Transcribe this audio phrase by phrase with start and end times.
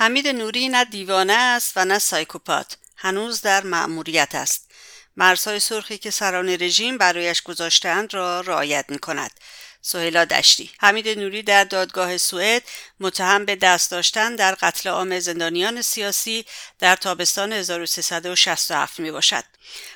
[0.00, 2.76] حمید نوری نه دیوانه است و نه سایکوپات.
[2.96, 4.70] هنوز در مأموریت است.
[5.16, 9.30] مرزهای سرخی که سران رژیم برایش گذاشتند را رعایت می کند
[9.82, 10.70] سهیلا دشتی.
[10.80, 12.62] حمید نوری در دادگاه سوئد
[13.00, 16.44] متهم به دست داشتن در قتل عام زندانیان سیاسی
[16.78, 19.44] در تابستان 1367 می باشد.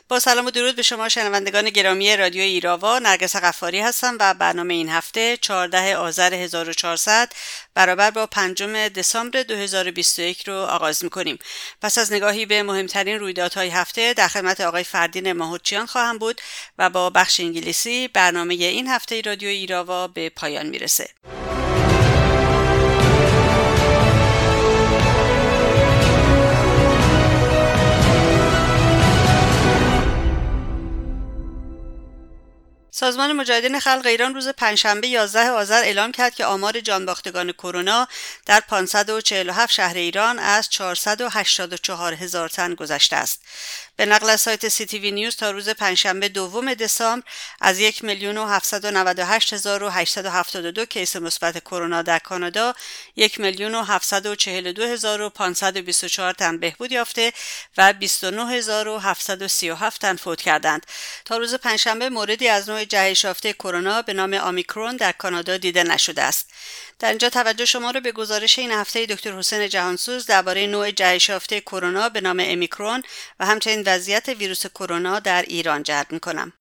[0.08, 2.98] با سلام و درود به شما شنوندگان گرامی رادیو ایراوا.
[2.98, 7.33] نرگس قفاری هستم و برنامه این هفته 14 آذر 1400
[7.75, 11.39] برابر با پنجم دسامبر 2021 رو آغاز می‌کنیم.
[11.83, 16.41] پس از نگاهی به مهمترین رویدادهای هفته در خدمت آقای فردین ماهوچیان خواهم بود
[16.78, 21.08] و با بخش انگلیسی برنامه این هفته رادیو ایراوا به پایان می‌رسه.
[33.03, 38.08] سازمان مجاهدین خلق ایران روز پنجشنبه 11 آذر اعلام کرد که آمار جانباختگان کرونا
[38.47, 43.42] در 547 شهر ایران از 484 هزار تن گذشته است.
[44.03, 47.27] به نقل از سایت سی تی وی نیوز تا روز پنجشنبه دوم دسامبر
[47.61, 48.61] از یک میلیون و
[49.52, 49.90] هزار و
[50.85, 52.74] کیس مثبت کرونا در کانادا
[53.17, 53.83] یک میلیون و
[54.86, 55.29] هزار و
[56.33, 57.33] تن بهبود یافته
[57.77, 60.86] و 29737 تن فوت کردند.
[61.24, 65.83] تا روز پنجشنبه موردی از نوع جهش یافته کرونا به نام آمیکرون در کانادا دیده
[65.83, 66.48] نشده است.
[67.02, 71.29] در اینجا توجه شما را به گزارش این هفته دکتر حسین جهانسوز درباره نوع جهش
[71.29, 73.02] یافته کرونا به نام امیکرون
[73.40, 76.52] و همچنین وضعیت ویروس کرونا در ایران جلب می‌کنم.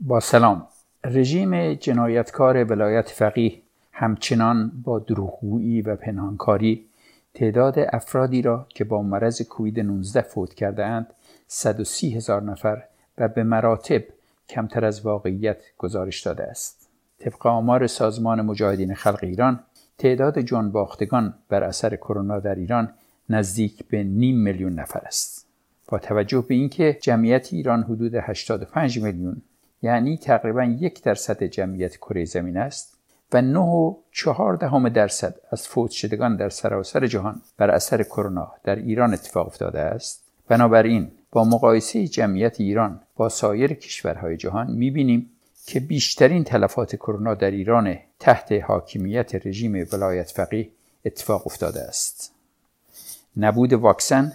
[0.00, 0.68] با سلام.
[1.04, 3.63] رژیم جنایتکار ولایت فقیه
[3.96, 6.86] همچنان با دروغگویی و پنهانکاری
[7.34, 11.06] تعداد افرادی را که با مرض کووید 19 فوت کرده اند
[11.46, 12.82] 130 هزار نفر
[13.18, 14.02] و به مراتب
[14.48, 16.88] کمتر از واقعیت گزارش داده است.
[17.18, 19.60] طبق آمار سازمان مجاهدین خلق ایران
[19.98, 22.92] تعداد جان باختگان بر اثر کرونا در ایران
[23.28, 25.46] نزدیک به نیم میلیون نفر است.
[25.88, 29.42] با توجه به اینکه جمعیت ایران حدود 85 میلیون
[29.82, 32.93] یعنی تقریبا یک درصد جمعیت کره زمین است
[33.34, 38.52] و 9 و 4 دهم درصد از فوت شدگان در سراسر جهان بر اثر کرونا
[38.64, 40.24] در ایران اتفاق افتاده است.
[40.48, 45.30] بنابراین با مقایسه جمعیت ایران با سایر کشورهای جهان می‌بینیم
[45.66, 50.68] که بیشترین تلفات کرونا در ایران تحت حاکمیت رژیم ولایت فقیه
[51.04, 52.32] اتفاق افتاده است.
[53.36, 54.32] نبود واکسن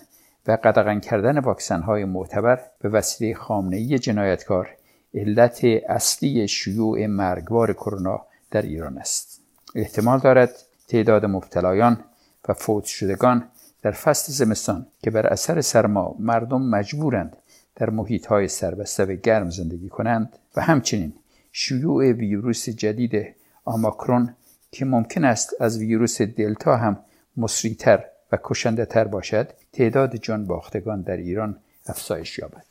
[0.47, 4.69] و قدغن کردن واکسن های معتبر به وسیله خامنه جنایتکار
[5.13, 9.41] علت اصلی شیوع مرگبار کرونا در ایران است.
[9.75, 10.55] احتمال دارد
[10.87, 12.03] تعداد مبتلایان
[12.47, 13.49] و فوت شدگان
[13.81, 17.37] در فصل زمستان که بر اثر سرما مردم مجبورند
[17.75, 21.13] در محیط های سربسته و گرم زندگی کنند و همچنین
[21.51, 24.35] شیوع ویروس جدید آماکرون
[24.71, 26.99] که ممکن است از ویروس دلتا هم
[27.37, 31.57] مصریتر و کشنده تر باشد تعداد جان باختگان در ایران
[31.87, 32.65] افزایش یابد.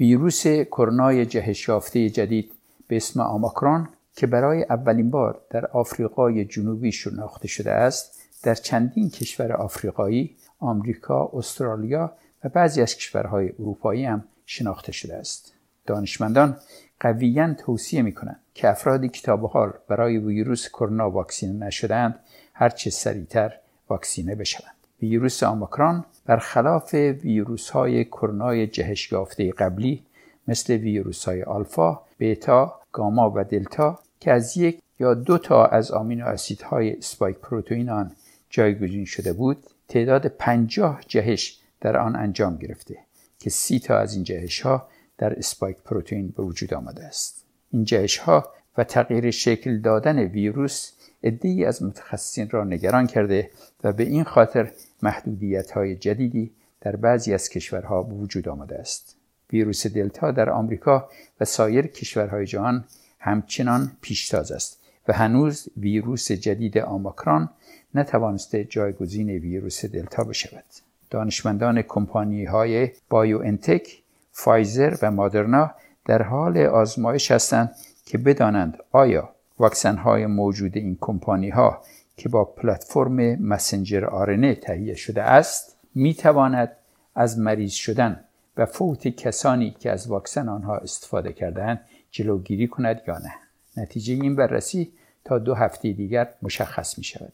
[0.00, 2.52] ویروس کرونای جهش یافته جدید
[2.88, 9.10] به اسم آماکرون که برای اولین بار در آفریقای جنوبی شناخته شده است در چندین
[9.10, 12.12] کشور آفریقایی، آمریکا، استرالیا
[12.44, 15.52] و بعضی از کشورهای اروپایی هم شناخته شده است.
[15.86, 16.56] دانشمندان
[17.00, 22.20] قویا توصیه می کنند که افرادی که تا حال برای ویروس کرونا واکسینه نشدهاند
[22.54, 23.52] هرچه سریعتر
[23.88, 24.74] واکسینه بشوند.
[25.02, 30.02] ویروس آماکرون برخلاف ویروس های کرونای جهش یافته قبلی
[30.48, 35.90] مثل ویروس های آلفا، بیتا، گاما و دلتا که از یک یا دو تا از
[35.90, 38.12] آمینو اسیدهای اسپایک پروتئین آن
[38.50, 39.56] جایگزین شده بود
[39.88, 42.98] تعداد پنجاه جهش در آن انجام گرفته
[43.38, 47.84] که سی تا از این جهش ها در اسپایک پروتئین به وجود آمده است این
[47.84, 53.50] جهش ها و تغییر شکل دادن ویروس ای از متخصصین را نگران کرده
[53.84, 54.72] و به این خاطر
[55.02, 59.16] محدودیت های جدیدی در بعضی از کشورها به وجود آمده است.
[59.52, 61.08] ویروس دلتا در آمریکا
[61.40, 62.84] و سایر کشورهای جهان
[63.26, 67.50] همچنان پیشتاز است و هنوز ویروس جدید آماکران
[67.94, 70.64] نتوانسته جایگزین ویروس دلتا بشود.
[71.10, 74.02] دانشمندان کمپانی های بایو انتک،
[74.32, 75.70] فایزر و مادرنا
[76.04, 77.74] در حال آزمایش هستند
[78.04, 81.82] که بدانند آیا واکسن های موجود این کمپانی ها
[82.16, 86.72] که با پلتفرم مسنجر آرنه تهیه شده است می تواند
[87.14, 88.20] از مریض شدن
[88.56, 91.80] و فوت کسانی که از واکسن آنها استفاده کردهاند
[92.16, 93.32] جلوگیری کند یا نه.
[93.76, 94.92] نتیجه این بررسی
[95.24, 97.32] تا دو هفته دیگر مشخص می شود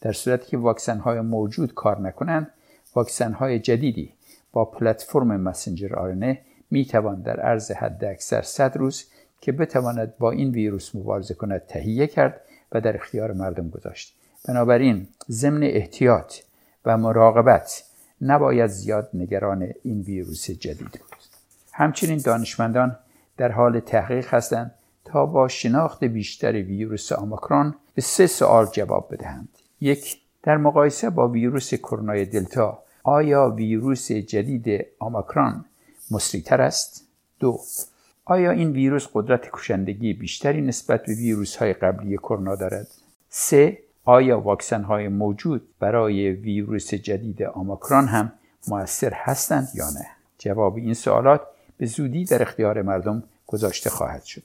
[0.00, 2.50] در صورتی که واکسن های موجود کار نکنند
[2.94, 4.12] واکسن های جدیدی
[4.52, 6.40] با پلتفرم مسنجر آرنه
[6.70, 9.04] می توان در عرض حد اکثر 100 روز
[9.40, 12.40] که بتواند با این ویروس مبارزه کند تهیه کرد
[12.72, 14.16] و در اختیار مردم گذاشت.
[14.48, 16.34] بنابراین ضمن احتیاط
[16.84, 17.84] و مراقبت
[18.20, 21.20] نباید زیاد نگران این ویروس جدید بود.
[21.72, 22.96] همچنین دانشمندان
[23.40, 29.48] در حال تحقیق هستند تا با شناخت بیشتر ویروس آماکرون به سه سوال جواب بدهند
[29.80, 35.64] یک در مقایسه با ویروس کرونا دلتا آیا ویروس جدید آماکرون
[36.10, 37.08] مسریتر است
[37.38, 37.60] دو
[38.24, 42.86] آیا این ویروس قدرت کشندگی بیشتری نسبت به ویروس های قبلی کرونا دارد؟
[43.28, 48.32] سه آیا واکسن های موجود برای ویروس جدید آماکرون هم
[48.68, 50.06] موثر هستند یا نه؟
[50.38, 51.40] جواب این سوالات
[51.80, 54.42] به زودی در اختیار مردم گذاشته خواهد شد.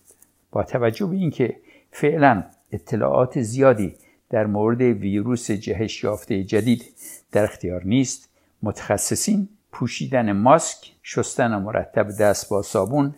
[0.51, 1.55] با توجه به اینکه
[1.91, 3.95] فعلا اطلاعات زیادی
[4.29, 6.83] در مورد ویروس جهش یافته جدید
[7.31, 8.29] در اختیار نیست،
[8.63, 13.15] متخصصین پوشیدن ماسک، شستن مرتب دست با صابون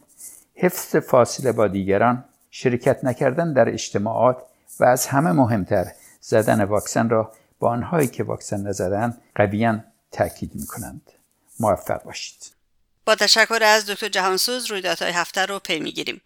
[0.55, 4.37] حفظ فاصله با دیگران شرکت نکردن در اجتماعات
[4.79, 5.85] و از همه مهمتر
[6.21, 11.01] زدن واکسن را با آنهایی که واکسن نزدن قویا تاکید می کنند.
[11.59, 12.56] موفق باشید.
[13.07, 16.21] با تشکر از دکتر جهانسوز رویدادهای هفته رو پی می‌گیریم.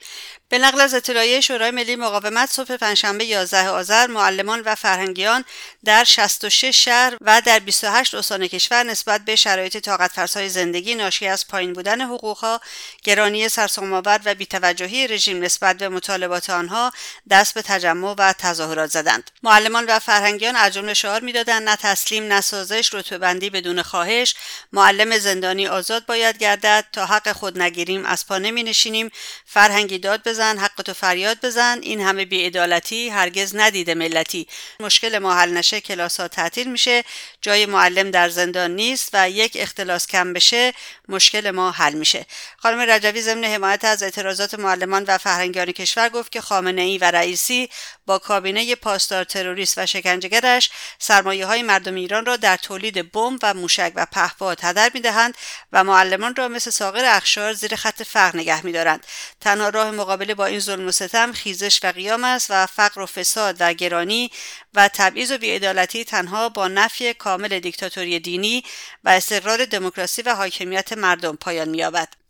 [0.50, 5.45] به نقل از اطلاعیه شورای ملی مقاومت صبح پنجشنبه 11 آذر معلمان و فرهنگیان
[5.86, 11.28] در 66 شهر و در 28 استان کشور نسبت به شرایط طاقت فرسای زندگی ناشی
[11.28, 12.62] از پایین بودن حقوقها
[13.04, 16.92] گرانی سرسام‌آور و بیتوجهی رژیم نسبت به مطالبات آنها
[17.30, 19.31] دست به تجمع و تظاهرات زدند.
[19.44, 24.36] معلمان و فرهنگیان از جمله شعار می‌دادند نه تسلیم نه سازش رتبه بندی بدون خواهش.
[24.72, 26.70] معلم زندانی آزاد باید گردد.
[26.94, 29.09] تا حق خود نگیریم از پا نمی نشینیم
[29.45, 31.79] فرهنگی داد بزن حق تو فریاد بزن.
[31.81, 34.47] این همه بیعدالتی هرگز ندیده ملتی.
[34.79, 37.03] مشکل ما حل نشه کلاس ها تعطیل میشه.
[37.41, 40.73] جای معلم در زندان نیست و یک اختلاس کم بشه
[41.07, 42.25] مشکل ما حل میشه.
[42.57, 47.03] خانم رجوی ضمن حمایت از اعتراضات معلمان و فرهنگیان کشور گفت که خامنه ای و
[47.03, 47.69] رئیسی
[48.11, 50.69] با کابینه پاسدار تروریست و شکنجهگرش
[50.99, 55.37] سرمایه های مردم ایران را در تولید بمب و موشک و پهپاد هدر می‌دهند
[55.71, 59.05] و معلمان را مثل ساغر اخشار زیر خط فقر نگه میدارند.
[59.41, 63.05] تنها راه مقابله با این ظلم و ستم خیزش و قیام است و فقر و
[63.05, 64.31] فساد و گرانی
[64.73, 68.63] و تبعیض و بیعدالتی تنها با نفی کامل دیکتاتوری دینی
[69.03, 72.20] و استقرار دموکراسی و حاکمیت مردم پایان مییابد.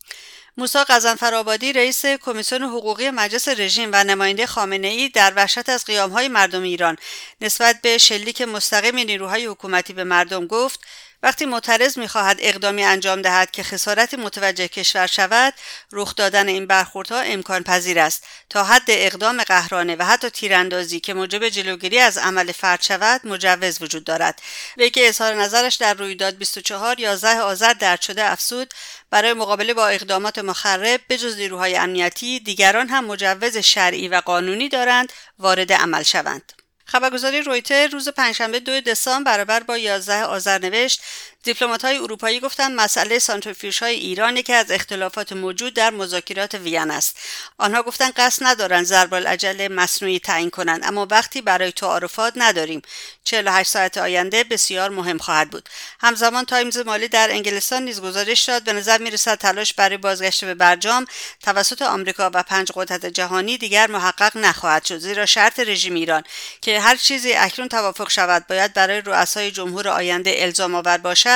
[0.62, 6.28] موسا قزنفرآبادی رئیس کمیسیون حقوقی مجلس رژیم و نماینده خامنه ای در وحشت از های
[6.28, 6.98] مردم ایران.
[7.42, 10.80] نسبت به شلیک مستقیم نیروهای حکومتی به مردم گفت
[11.24, 15.54] وقتی معترض می‌خواهد اقدامی انجام دهد که خسارت متوجه کشور شود
[15.92, 21.14] رخ دادن این برخوردها امکان پذیر است تا حد اقدام قهرانه و حتی تیراندازی که
[21.14, 24.42] موجب جلوگیری از عمل فرد شود مجوز وجود دارد.
[24.78, 28.74] وی که اظهار نظرش در رویداد 24 11 آذر درد شده افسود
[29.10, 35.14] برای مقابله با اقدامات مخرب بجز نیروهای امنیتی دیگران هم مجوز شرعی و قانونی دارند
[35.40, 36.61] وارد عمل شوند.
[36.92, 41.02] خبرگزاری رویتر روز پنجشنبه دو دسامبر برابر با 11 آذر نوشت
[41.44, 46.92] دیپلمات های اروپایی گفتند مسئله سانتریفیوژ های ایران یکی از اختلافات موجود در مذاکرات وین
[46.92, 47.18] است.
[47.58, 52.82] آنها گفتند قصد ندارند ضرب العجل مصنوعی تعیین کنند اما وقتی برای تعارفات نداریم.
[53.24, 55.70] 48 ساعت آینده بسیار مهم خواهد بود.
[56.00, 58.64] همزمان تایمز مالی در انگلستان نیز گزارش داد.
[58.64, 61.06] به نظر می‌رسد تلاش برای بازگشت به برجام
[61.44, 66.24] توسط آمریکا و پنج قدرت جهانی دیگر محقق نخواهد شد زیرا شرط رژیم ایران
[66.62, 71.31] که هر چیزی اکنون توافق شود باید برای رؤسای جمهور آینده الزام آور باشد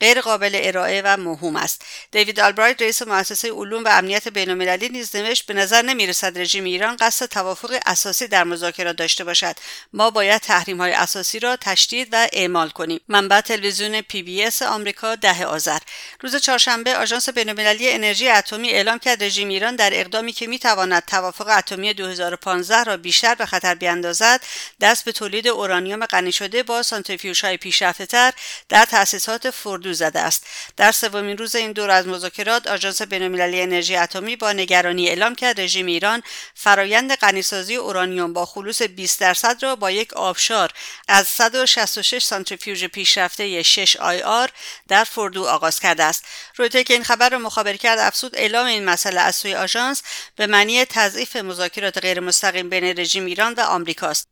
[0.00, 1.82] غیر قابل ارائه و موهوم است.
[2.10, 6.96] دیوید آلبرایت رئیس مؤسسه علوم و امنیت بینالمللی نیز نوشت به نظر نمی‌رسد رژیم ایران
[6.96, 9.56] قصد توافق اساسی در مذاکرات داشته باشد.
[9.92, 13.00] ما باید تحریم های اساسی را تشدید و اعمال کنیم.
[13.08, 15.78] منبع تلویزیون پی بی اس آمریکا ده آذر.
[16.20, 21.48] روز چهارشنبه آژانس بینالمللی انرژی اتمی اعلام کرد رژیم ایران در اقدامی که می‌تواند توافق
[21.58, 24.40] اتمی 2015 را بیشتر به خطر بیاندازد
[24.80, 28.32] دست به تولید اورانیوم غنی شده با سانتریفیوژهای پیشرفتهتر
[28.68, 30.46] در تأسیسات فردو زده است.
[30.76, 35.60] در سومین روز این دور از مذاکرات آژانس بینالمللی انرژی اتمی با نگرانی اعلام کرد
[35.60, 36.22] رژیم ایران
[36.54, 40.72] فرایند غنیسازی اورانیوم با خلوص 20 درصد را با یک آبشار
[41.08, 44.50] از 166 سانتریفیوژ پیشرفته 6 IR
[44.88, 46.24] در فردو آغاز کرده است.
[46.56, 50.02] رویتر که این خبر را مخابره کرد افزود اعلام این مسئله از سوی آژانس
[50.36, 54.28] به معنی تضعیف مذاکرات غیر مستقیم بین رژیم ایران و آمریکاست.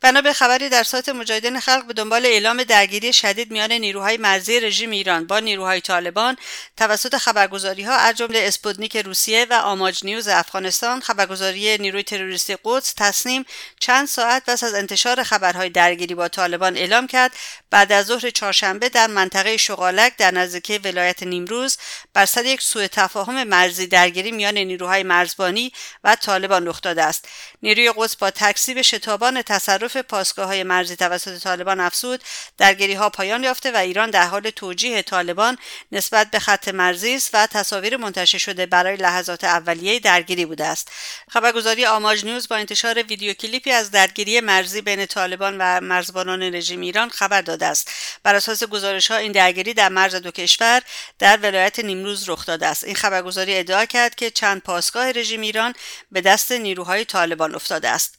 [0.00, 4.60] بنا به خبری در سایت مجاهدین خلق به دنبال اعلام درگیری شدید میان نیروهای مرزی
[4.60, 6.36] رژیم ایران با نیروهای طالبان
[6.76, 12.94] توسط خبرگزاری ها از جمله اسپوتنیک روسیه و آماج نیوز افغانستان خبرگزاری نیروی تروریستی قدس
[12.96, 13.44] تسنیم
[13.80, 17.32] چند ساعت پس از انتشار خبرهای درگیری با طالبان اعلام کرد.
[17.70, 21.76] بعد از ظهر چهارشنبه در منطقه شغالک در نزدیکی ولایت نیمروز
[22.14, 25.72] بر سر یک سوء تفاهم مرزی درگیری میان نیروهای مرزبانی
[26.04, 27.28] و طالبان رخ داده است.
[27.62, 32.22] نیروی قدس با تکسیب شتابان تصرف پاسگاه های مرزی توسط طالبان افزود
[32.58, 35.58] درگیری ها پایان یافته و ایران در حال توجیه طالبان
[35.92, 40.90] نسبت به خط مرزی است و تصاویر منتشر شده برای لحظات اولیه درگیری بوده است.
[41.30, 46.80] خبرگزاری آماج نیوز با انتشار ویدیو کلیپی از درگیری مرزی بین طالبان و مرزبانان رژیم
[46.80, 47.90] ایران خبر داده است.
[48.22, 50.82] بر اساس گزارش ها این درگیری در مرز دو کشور
[51.18, 52.84] در ولایت نیمروز رخ داده است.
[52.84, 55.74] این خبرگزاری ادعا کرد که چند پاسگاه رژیم ایران
[56.12, 58.18] به دست نیروهای طالبان افتاده است.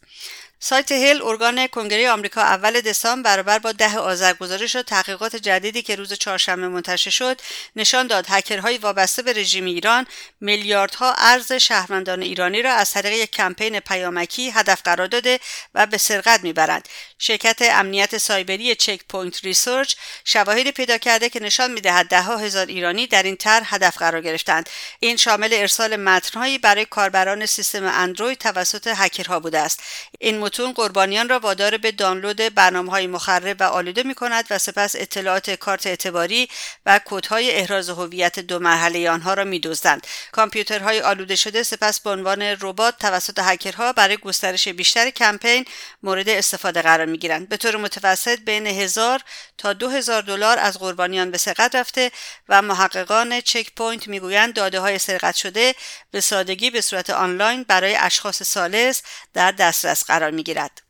[0.60, 5.81] سایت هل ارگان کنگره آمریکا اول دسامبر برابر با ده آذر گزارش و تحقیقات جدیدی
[5.81, 7.41] که روز چهارشنبه منتشر شد
[7.75, 10.05] نشان داد هکرهای وابسته به رژیم ایران
[10.41, 15.39] میلیاردها ارز شهروندان ایرانی را از طریق یک کمپین پیامکی هدف قرار داده
[15.74, 16.89] و به سرقت می‌برند.
[17.20, 19.96] شرکت امنیت سایبری Check Point Research
[20.26, 24.70] شواهدی پیدا کرده که نشان می‌دهد دهها هزار ایرانی در این طرح هدف قرار گرفتند
[25.00, 29.84] این شامل ارسال متنهایی برای کاربران سیستم اندروید توسط هکرها بوده است
[30.20, 34.58] این متون قربانیان را وادار به دانلود برنامه های مخرب و آلوده می کند و
[34.58, 36.50] سپس اطلاعات کارت اعتباری
[36.86, 40.08] و کدهای احراز هویت دو مرحله آنها را می دزدند.
[40.32, 45.66] کامپیوترهای آلوده شده سپس به عنوان ربات توسط هکرها برای گسترش بیشتر کمپین
[46.04, 47.50] مورد استفاده قرار می گیرند.
[47.50, 49.22] به طور متوسط بین هزار
[49.58, 52.12] تا دو هزار دلار از قربانیان به سرقت رفته
[52.50, 55.76] و محققان Check Point می‌گویند داده های سرقت شده
[56.12, 59.01] به سادگی به صورت آنلاین برای اشخاص ثالث
[59.34, 60.87] در دسترس قرار می گیرد.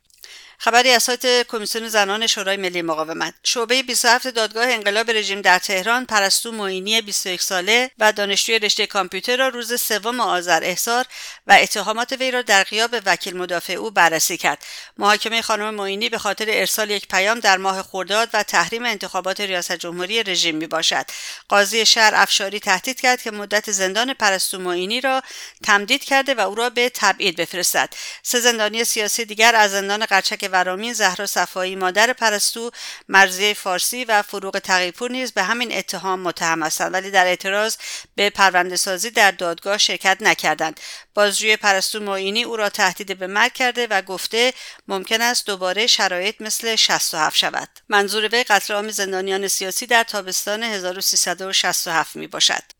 [0.60, 3.34] خبری از سایت کمیسیون زنان شورای ملی مقاومت.
[3.42, 9.36] شعبه 27 دادگاه انقلاب رژیم در تهران پرستو معینی 21 ساله و دانشجوی رشته کامپیوتر
[9.36, 11.04] را روز سوم آذر احضار
[11.46, 14.64] و اتهامات وی را در غیاب وکیل مدافع او بررسی کرد.
[14.96, 19.72] محاکمه خانم معینی به خاطر ارسال یک پیام در ماه خرداد و تحریم انتخابات ریاست
[19.72, 21.06] جمهوری رژیم می باشد.
[21.48, 25.22] قاضی شهر افشاری تهدید کرد که مدت زندان پرستو معینی را
[25.62, 27.94] تمدید کرده و او را به تبعید بفرستد.
[28.22, 32.70] سه زندانی سیاسی دیگر از زندان قرچک ورامین زهرا صفایی مادر پرستو
[33.08, 37.76] مرزی فارسی و فروغ تقیپور نیز به همین اتهام متهم هستند ولی در اعتراض
[38.14, 40.80] به پرونده سازی در دادگاه شرکت نکردند.
[41.14, 44.52] بازجوی پرستو معینی او را تهدید به مرگ کرده و گفته
[44.88, 47.68] ممکن است دوباره شرایط مثل 67 شود.
[47.88, 52.77] منظور وی قتل عام زندانیان سیاسی در تابستان 1367 می باشد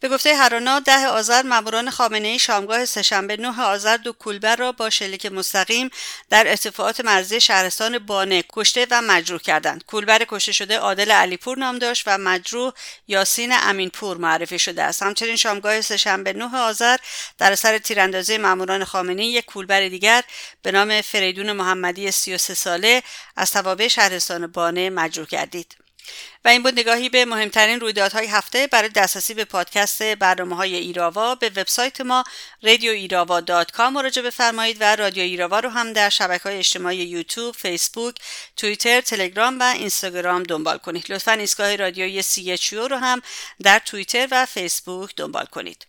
[0.00, 4.72] به گفته هرانا ده آذر ماموران خامنه ای شامگاه سهشنبه 9 آذر دو کولبر را
[4.72, 5.90] با شلیک مستقیم
[6.30, 9.84] در ارتفاعات مرزی شهرستان بانه کشته و مجروح کردند.
[9.86, 12.72] کولبر کشته شده عادل علیپور نام داشت و مجروح
[13.08, 15.02] یاسین امینپور معرفی شده است.
[15.02, 16.96] همچنین شامگاه سه‌شنبه 9 آذر
[17.38, 20.22] در اثر تیراندازی ماموران خامنه ای یک کولبر دیگر
[20.62, 23.02] به نام فریدون محمدی 33 ساله
[23.36, 25.87] از توابع شهرستان بانه مجروح گردید
[26.44, 31.34] و این بود نگاهی به مهمترین رویدادهای هفته برای دسترسی به پادکست برنامه های ایراوا
[31.34, 32.24] به وبسایت ما
[32.62, 36.98] رادیو ایراوا dot com مراجعه بفرمایید و رادیو ایراوا رو هم در شبکه های اجتماعی
[36.98, 38.16] یوتیوب، فیسبوک،
[38.56, 41.12] توییتر، تلگرام و اینستاگرام دنبال کنید.
[41.12, 43.22] لطفا ایستگاه رادیوی سی رو هم
[43.62, 45.87] در توییتر و فیسبوک دنبال کنید.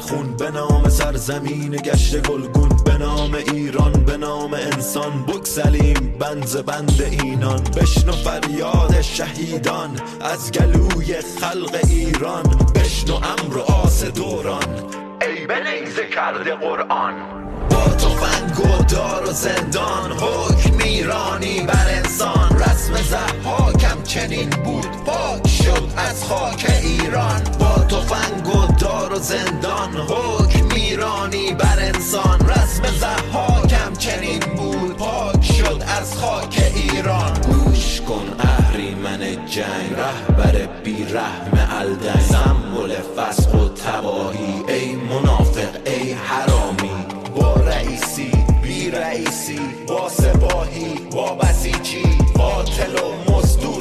[0.00, 2.68] خون به نام سرزمین گشت گلگون.
[2.84, 5.26] به نام ایران به نام انسان.
[5.28, 7.60] بگسلیم بنز بند اینان.
[7.76, 9.90] بشنو فریاد شهیدان.
[10.20, 12.42] از گلوی خلق ایران.
[12.74, 14.68] بشنو امر و آس دوران.
[15.22, 15.54] ای به
[16.16, 17.14] کرده قرآن.
[17.70, 20.12] با تو و دار و زندان.
[20.12, 22.58] حکم ایرانی بر انسان.
[22.58, 24.86] رسم زحاکم چنین بود.
[25.06, 32.40] پاک شد از خاک ایران با تفنگ و دار و زندان حکم ایرانی بر انسان.
[32.48, 37.32] رسم زحاکم چنین بود پاک شد از خاک ایران.
[37.32, 47.06] گوش کن اهریمن جنگ رهبر بیرحم الدنگ سمبل فسق و تباهی ای منافق ای حرامی.
[47.36, 53.29] با رئیسی بی رئیسی با سپاهی با بسیجی قاتل و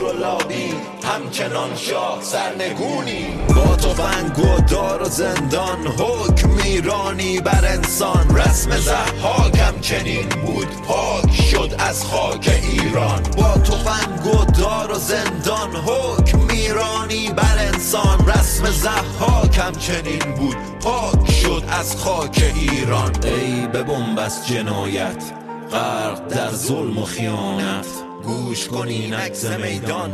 [0.10, 0.74] مزدور و لابی
[1.04, 3.25] همچنان شاه سرنگونی.
[3.48, 8.38] با تو و دار و زندان حکم ایرانی بر انسان.
[8.38, 13.24] رسم زحاکم چنین بود پاک شد از خاک ایران.
[13.38, 18.28] با تو و دار و زندان حکم ایرانی بر انسان.
[18.28, 23.12] رسم زحاکم چنین بود پاک شد از خاک ایران.
[23.24, 25.24] ای به بنبست جنایت
[25.72, 28.09] غرق در ظلم و خیانت.
[28.24, 30.12] گوش کن اینک میدان.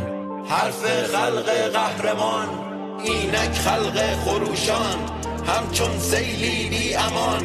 [0.48, 2.48] حرف خلق قهرمان
[3.04, 4.98] اینک خلق خروشان.
[5.46, 7.42] همچون سیلی بی امان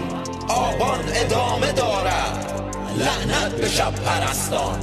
[0.48, 2.62] آبان ادامه دارد.
[2.98, 4.80] لعنت به شب پرستان.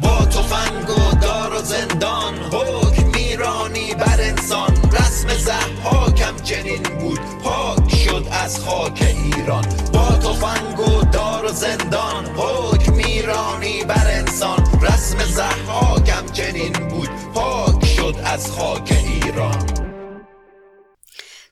[0.00, 4.90] با تفنگ و دار و زندان حکم میرانی بر انسان.
[4.92, 7.20] رسم زحاکم چنین بود.
[7.44, 9.64] پاک شد از خاک ایران.
[9.92, 12.26] با تفنگ و دار و زندان.
[12.26, 14.80] حکم میرانی بر انسان.
[14.82, 17.08] رسم زحاکم چنین بود.
[17.34, 19.66] پاک شد از خاک ایران.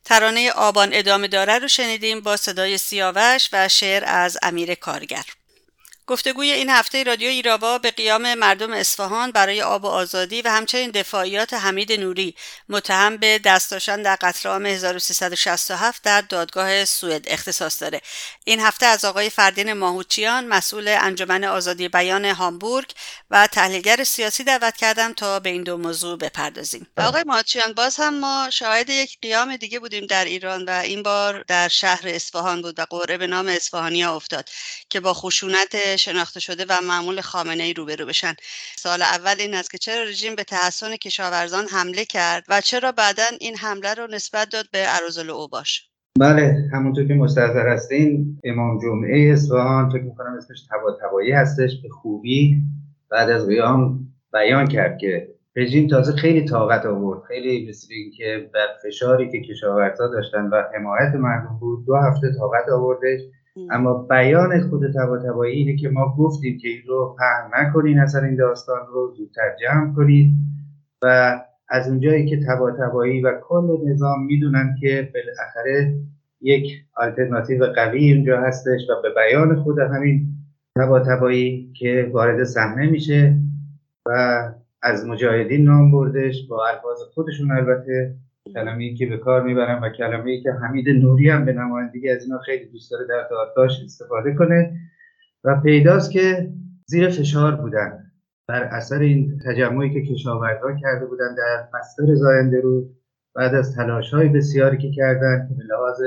[0.04, 5.24] ترانه آبان ادامه داره رو شنیدیم با صدای سیاوش و شعر از امیر کارگر.
[6.06, 10.90] گفتگوی این هفته رادیو ایراوا به قیام مردم اصفهان برای آب و آزادی و همچنین
[10.90, 12.34] دفاعیات حمید نوری
[12.68, 18.00] متهم به دست داشتن در قتل عام 1367 در دادگاه سوئد اختصاص داره.
[18.44, 22.90] این هفته از آقای فردین ماهوچیان مسئول انجمن آزادی بیان هامبورگ
[23.30, 26.86] و تحلیلگر سیاسی دعوت کردم تا به این دو موضوع بپردازیم.
[26.96, 31.44] آقای ماهوچیان باز هم ما شاهد یک قیام دیگه بودیم در ایران و این بار
[31.48, 34.48] در شهر اصفهان بود و قرعه به نام اصفهانیا افتاد
[34.88, 38.34] که با خشونت شناخته شده و معمول خامنه ای روبرو بشن.
[38.76, 43.24] سال اول این است که چرا رژیم به تحسن کشاورزان حمله کرد و چرا بعدا
[43.40, 45.88] این حمله رو نسبت داد به عروضل اوباش
[46.20, 51.88] بله همونطور که مستحضر هستین امام جمعه اصفهان فکر می‌کنم اسمش تبا تبایی هستش به
[51.88, 52.62] خوبی
[53.10, 54.00] بعد از قیام
[54.32, 57.22] بیان کرد که رژیم تازه خیلی طاقت آورد.
[57.22, 62.68] خیلی مثل که بر فشاری که کشاورزا داشتن و حمایت مردم بود دو هفته طاقت
[62.68, 63.20] آوردش.
[63.70, 68.36] اما بیان خود تبا اینه که ما گفتیم که این رو پهن نکنین اصلا این
[68.36, 70.32] داستان رو زودتر جمع کنید
[71.02, 71.38] و
[71.68, 75.94] از اونجایی که تبا تبایی و کل نظام می‌دونن که بالاخره
[76.40, 80.26] یک آلترناتیو قوی اونجا هستش و به بیان خود همین
[80.76, 83.36] تبا تبایی که وارد صحنه میشه
[84.06, 84.42] و
[84.82, 88.14] از مجاهدین نام بردش با الفاظ خودشون البته.
[88.54, 92.24] کلمه که به کار می‌برم و کلمه ای که حمید نوری هم به نمایندگی از
[92.24, 94.76] اینا خیلی دوست داره در دادگاهش استفاده کنه
[95.44, 96.48] و پیداست که
[96.86, 97.98] زیر فشار بودن.
[98.48, 102.84] بر اثر این تجمعی که کشاورزها کرده بودن در مستر زاینده رو
[103.34, 106.02] بعد از تلاش های بسیاری که کردن که به لحاظ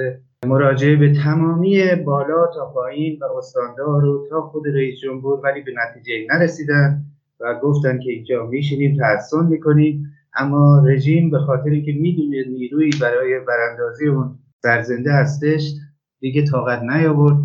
[0.45, 5.71] مراجعه به تمامی بالا تا پایین و استاندار و تا خود رئیس جمهور ولی به
[5.75, 7.05] نتیجه نرسیدن
[7.39, 10.11] و گفتن که اینجا میشینیم تحسن می‌کنیم.
[10.35, 15.73] اما رژیم به خاطری که می‌دونه نیروی برای براندازی اون سرزنده هستش
[16.19, 17.37] دیگه طاقت نیاورد.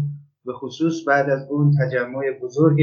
[0.44, 2.83] به خصوص بعد از اون تجمع بزرگ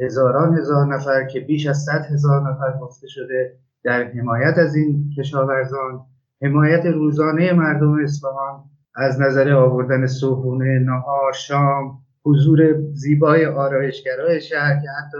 [0.00, 5.10] هزاران هزار نفر که بیش از صد هزار نفر گفته شده در حمایت از این
[5.18, 6.00] کشاورزان.
[6.42, 14.88] حمایت روزانه مردم اصفهان از نظر آوردن صبحونه نهار شام حضور زیبای آرایشگرای شهر که
[14.98, 15.18] حتی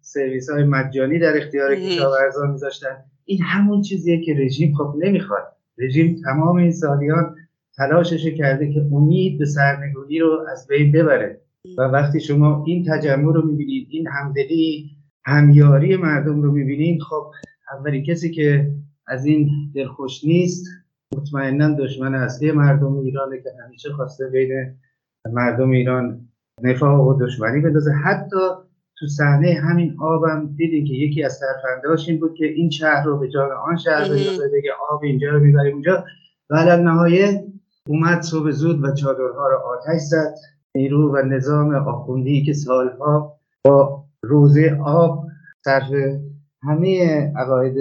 [0.00, 2.96] سرویس های مجانی در اختیار کشاورزان میذاشتن.
[3.30, 5.42] این همون چیزیه که رژیم خب نمی‌خواد.
[5.78, 7.36] رژیم تمام این سالیان
[7.76, 11.40] تلاشش کرده که امید به سرنگونی رو از بین ببره.
[11.78, 14.90] و وقتی شما این تجمع رو می‌بینید این همدلی
[15.24, 17.30] همیاری مردم رو می‌بینید خب
[17.72, 18.70] اولی کسی که
[19.06, 20.66] از این دلخوش نیست
[21.16, 24.50] مطمئنا دشمن اصلی مردم ایرانه که همیشه خواسته بین
[25.32, 26.28] مردم ایران
[26.62, 27.90] نفاق و دشمنی بندازه.
[27.90, 28.36] حتی
[29.00, 33.18] تو صحنه همین آبم دیدیم که یکی از سرفندهاش این بود که این شهر رو
[33.18, 36.04] به جان آن شهر بندازه بگه آب اینجا رو می‌بریم اونجا.
[36.50, 37.44] و نهایت
[37.88, 40.34] اومد صبح زود و چادرها را آتش زد.
[40.74, 45.26] نیرو و نظام آخوندی که سالها با روزه آب
[45.64, 45.92] صرف
[46.62, 47.76] همه عقاید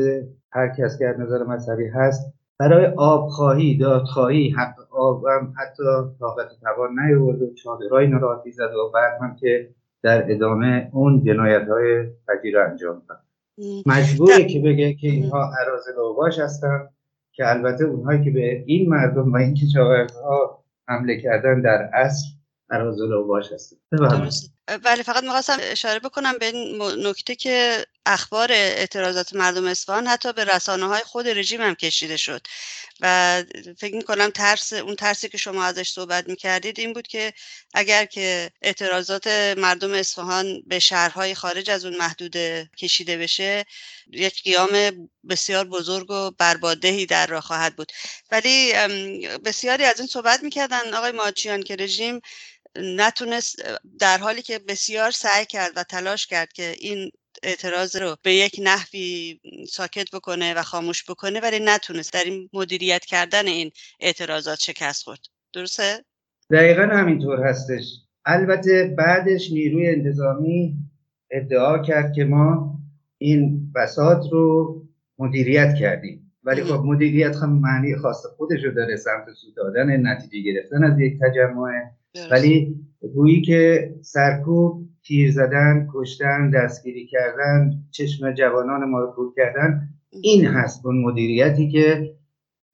[0.52, 5.84] هر کس که نظر مذهبی هست برای آبخواهی دادخواهی حق آب هم حتی
[6.20, 9.70] طاقت توان نیورد و چادرهای نراتی زد و بعد هم که
[10.04, 13.20] در ادامه اون جنایت های فجیر انجام داد.
[13.86, 16.90] مجبوره که بگه که اینها عراض لوباش هستن
[17.32, 22.26] که البته اونهایی که به این مردم و این کشاورزها حمله کردن در اصل
[22.70, 23.78] عراض لوباش هستن.
[24.86, 27.72] ولی فقط می‌خواستم اشاره بکنم به این نکته که
[28.10, 32.48] اخبار اعتراضات مردم اصفهان حتی به رسانه های خود رژیم هم کشیده شد.
[33.00, 33.44] و
[33.78, 37.34] فکر می‌کنم ترس اون ترسی که شما ازش صحبت می‌کردید این بود که
[37.74, 43.66] اگر که اعتراضات مردم اصفهان به شهرهای خارج از اون محدوده کشیده بشه
[44.12, 44.70] یک قیام
[45.30, 47.92] بسیار بزرگ و بربادهی در راه خواهد بود.
[48.32, 48.74] ولی
[49.46, 52.22] بسیاری از این صحبت می‌کردن آقای ماچیان که رژیم
[52.76, 53.56] نتونست
[54.00, 57.12] در حالی که بسیار سعی کرد و تلاش کرد که این
[57.44, 59.40] اعتراض رو به یک نحوی
[59.70, 65.20] ساکت بکنه و خاموش بکنه ولی نتونست در این مدیریت کردن این اعتراضات شکست خورد.
[65.54, 66.06] درسته؟
[66.52, 67.84] دقیقا همینطور هستش.
[68.26, 70.78] البته بعدش نیروی انتظامی
[71.32, 72.80] ادعا کرد که ما
[73.18, 74.76] این بساط رو
[75.20, 76.32] مدیریت کردیم.
[76.44, 81.00] ولی خب مدیریت هم معنی خاص خودش رو داره سمت سود دادن نتیجه گرفتن از
[81.00, 81.72] یک تجمع.
[82.32, 82.76] ولی
[83.14, 90.46] گویی که سرکوب تیر زدن کشتن دستگیری کردن چشم جوانان ما رو کور کردن این
[90.46, 92.16] هست اون مدیریتی که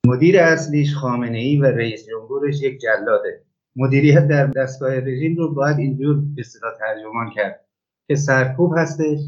[0.07, 3.41] مدیر اصلیش خامنه ای و رئیس جمهورش یک جلاده.
[3.75, 6.43] مدیریت در دستگاه رژیم رو باید اینجور به
[6.79, 7.65] ترجمان کرد
[8.07, 9.19] که سرکوب هستش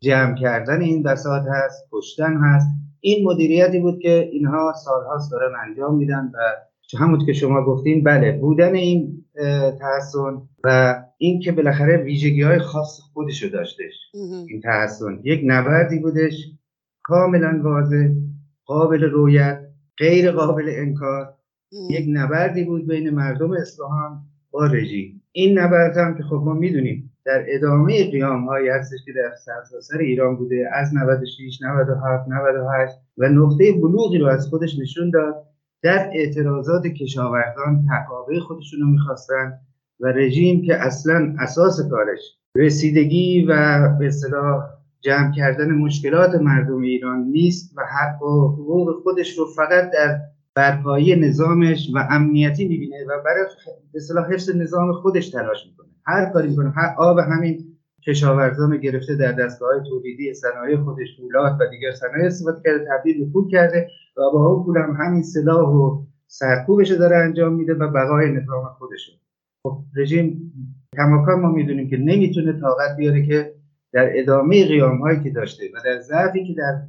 [0.00, 2.66] جمع کردن این بساط هست کشتن هست.
[3.00, 6.38] این مدیریتی بود که اینها سالهاست دارن انجام میدن و
[7.00, 9.24] همون که شما گفتین بله بودن این
[9.80, 13.94] تحسن و این که بالاخره ویژگی های خاص خودشو داشتش.
[14.48, 16.50] این تحسن یک نبردی بودش
[17.02, 18.08] کاملا واضح
[18.66, 19.60] قابل رویت
[19.98, 21.34] غیر قابل انکار.
[21.90, 25.22] یک نبردی بود بین مردم اصفهان با رژیم.
[25.32, 29.98] این نبرد هم که خب ما می‌دونیم در ادامه قیام هایی هستش که در سرتاسر
[29.98, 35.34] ایران بوده از 96 97 98 و نقطه بلوغی رو از خودش نشون داد.
[35.82, 39.52] در اعتراضات کشاورزان تقاضای خودشون رو می‌خواستن
[40.00, 42.20] و رژیم که اصلا اساس کارش
[42.56, 44.64] رسیدگی و به اصطلاح
[45.00, 50.20] جمع کردن مشکلات مردم ایران نیست و حق و حقوق خودش رو فقط در
[50.54, 53.44] برپایی نظامش و امنیتی می‌بینه و برای
[54.14, 55.88] به حفظ نظام خودش تلاش می‌کنه.
[56.06, 56.70] هر کاری می‌کنه.
[56.70, 57.71] هر آب همین
[58.06, 63.32] کشاورزان گرفته در دستگاه تولیدی صنایع خودش فولاد و دیگر صنایع استفاده کرده تبدیل به
[63.32, 67.88] پول کرده و با اون پول هم همین سلاح و سرکوبش داره انجام میده و
[67.88, 69.12] بقای نظام خودشه
[69.62, 70.52] خب رژیم
[70.96, 73.54] کماکان ما می‌دونیم که نمی‌تونه طاقت بیاره که
[73.92, 76.82] در ادامه قیام هایی که داشته و در ضعفی که در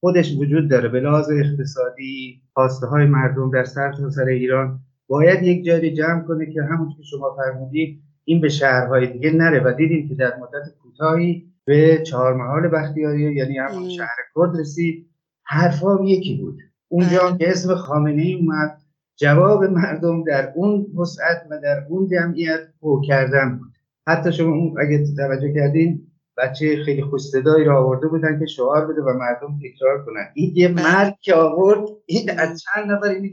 [0.00, 5.94] خودش وجود داره به لحاظ اقتصادی خواسته های مردم در سر ایران باید یک جایی
[5.94, 9.60] جمع کنه که همون که شما فرمودید این به شهرهای دیگه نره.
[9.60, 15.10] و دیدیم که در مدت کوتاهی به چهار محال بختیاری یعنی همون شهر کرد رسید.
[15.44, 16.58] حرفا یکی بود.
[16.88, 17.38] اونجا بله.
[17.38, 18.78] که اسم خامنه ای اومد
[19.16, 23.72] جواب مردم در اون وسعت و در اون جمعیت او کردن بود.
[24.06, 26.06] حتی شما اون اگه توجه کردین
[26.36, 30.26] بچه خیلی خوش صدایی را آورده بودن که شعار بده و مردم تکرار کنن.
[30.34, 30.82] این یه بله.
[30.82, 33.28] مرد که آورد این از چند نفر اینو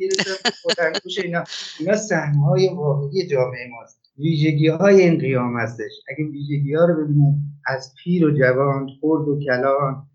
[1.23, 1.43] اینا.
[1.79, 4.00] اینا سهمهای واقعی جامعه ماست.
[4.17, 5.91] ویژگی های این قیام هستش.
[6.09, 10.07] اگه ویژگی ها رو ببینیم از پیر و جوان خرد و کلان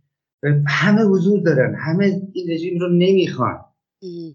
[0.66, 1.74] همه حضور دارن.
[1.74, 3.60] همه این رژیم رو نمی‌خوان.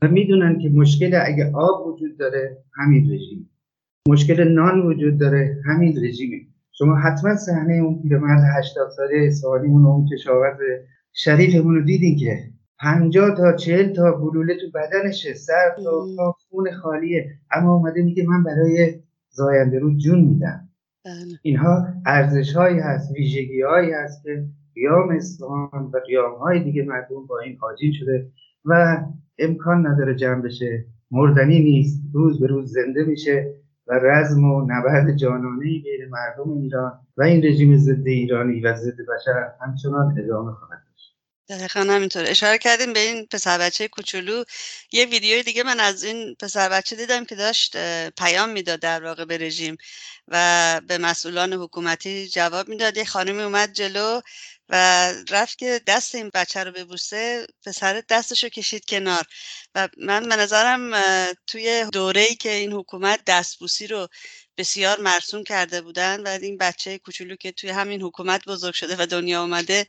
[0.01, 3.49] و می‌دونن که مشکل اگه آب وجود داره همین رژیم.
[4.07, 6.41] مشکل نان وجود داره همین رژیمه.
[6.71, 10.57] شما حتما صحنه اون پیرمرد 80 ساله سالیمون اون کشاورز
[11.13, 12.37] شریفمون رو دیدین که
[12.79, 15.33] 50 تا 40 تا گلوله تو بدنشه.
[15.33, 17.29] سر تا خون خالیه.
[17.51, 18.93] اما اومده میگه من برای
[19.31, 20.69] زاینده رو جون میدن.
[21.05, 21.39] بله.
[21.41, 27.25] اینها ارزش هایی هست ویژگی هایی هست که قیام اسلام و قیام های دیگه مردم
[27.27, 28.31] با این آجین شده
[28.65, 28.97] و
[29.37, 30.85] امکان نداره جمع بشه.
[31.11, 33.53] مردنی نیست روز به روز زنده میشه
[33.87, 38.97] و رزم و نبرد جانانه بین مردم ایران و این رژیم ضد ایرانی و ضد
[39.15, 40.90] بشر همچنان ادامه خواهد
[41.49, 44.43] دقیقا همینطور اشاره کردیم به این پسر بچه کوچولو.
[44.91, 47.77] یه ویدیوی دیگه من از این پسر بچه دیدم که داشت
[48.09, 49.77] پیام می‌داد در واقع به رژیم
[50.27, 52.97] و به مسئولان حکومتی جواب می‌داد.
[52.97, 54.21] یه خانمی اومد جلو
[54.69, 54.75] و
[55.29, 59.23] رفت که دست این بچه رو ببوسه پسر دستشو کشید کنار.
[59.75, 60.91] و من به نظرم
[61.47, 64.07] توی دوره ای که این حکومت دستبوسی رو
[64.57, 69.05] بسیار مرسوم کرده بودن و این بچه کوچولو که توی همین حکومت بزرگ شده و
[69.05, 69.85] دنیا اومده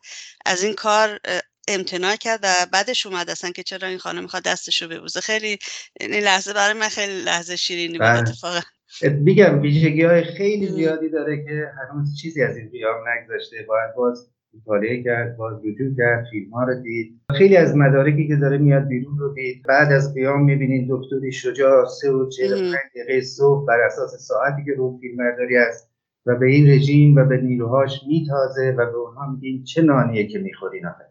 [0.47, 1.21] از این کار
[1.69, 5.59] امتناع کرد و بعدش اومد اصلا که چرا این خانم می‌خواد دستشو ببوزه خیلی
[6.01, 8.19] این لحظه برای من خیلی لحظه شیرینی بود بله.
[8.19, 8.61] اتفاقا.
[9.03, 14.31] میگم ویژگی های خیلی زیادی داره که هنوز چیزی از این قیام نگذاشته باید باز
[14.55, 17.21] مطالعه کرد باز رجوع کرد فیلم ها رو دید.
[17.39, 19.63] خیلی از مدارکی که داره میاد بیرون رو دید.
[19.69, 24.73] بعد از قیام می‌بینید دکتری شجاع سه و چهل دقیقه صبح بر اساس ساعتی که
[24.77, 25.93] رو فیلم برداری است
[26.27, 30.39] و به این رژیم و به نیروهاش میتازه و به اونها میگه چه نانیه که
[30.39, 31.05] می‌خورین آخه.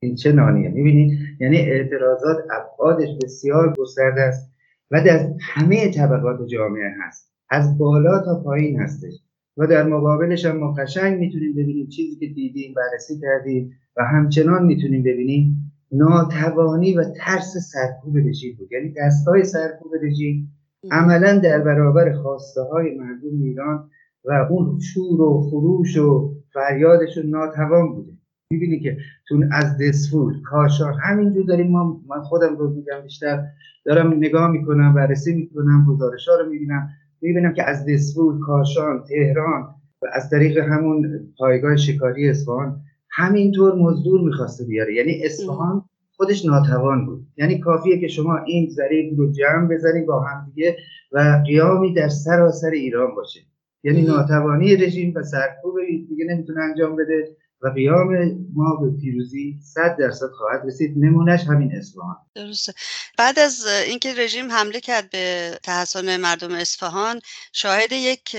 [0.00, 4.52] این چه نانیه؟ می‌بینید؟ یعنی اعتراضات ابعادش بسیار گسترده است
[4.90, 7.32] و در همه طبقات جامعه هست.
[7.50, 9.12] از بالا تا پایین هستش.
[9.58, 14.66] و در مقابلش هم ما قشنگ می‌تونیم ببینیم چیزی که دیدیم بررسی کردیم و همچنان
[14.66, 18.72] می‌تونیم ببینیم ناتوانی و ترس سرکوب رژیم بود.
[18.72, 20.52] یعنی دستهای سرکوب رژیم
[20.90, 23.90] عملا در برابر خواسته های مردم ایران
[24.24, 28.12] و اون شور و خروش و فریادشون ناتوان بوده.
[28.50, 28.96] می‌بینی که
[29.28, 33.44] تون از دسفول کاشان همینجور داریم ما من خودم رو میگم بیشتر
[33.84, 36.88] دارم نگاه می‌کنم بررسی می‌کنم گزارش ها رو می‌بینم.
[37.22, 39.62] می‌بینم که از دسفول کاشان تهران
[40.02, 44.94] و از طریق همون پایگاه شکاری اصفهان همینطور مزدور می‌خواسته بیاره.
[44.94, 45.82] یعنی اصفهان
[46.16, 47.26] خودش ناتوان بود.
[47.36, 50.76] یعنی کافیه که شما این ذریب رو جمع بزنید با هم دیگه
[51.12, 53.40] و قیامی در سراسر ایران باشه.
[53.84, 55.74] یعنی ناتوانی رژیم و سرکوب
[56.08, 57.36] دیگه نمی‌تونه انجام بده.
[57.62, 58.08] و قیام
[58.54, 60.94] ما به پیروزی صد درصد خواهد رسید.
[60.96, 62.16] نمونهش همین اصفهان.
[62.34, 62.74] درسته.
[63.18, 67.20] بعد از اینکه رژیم حمله کرد به تحسن مردم اصفهان
[67.52, 68.36] شاهد یک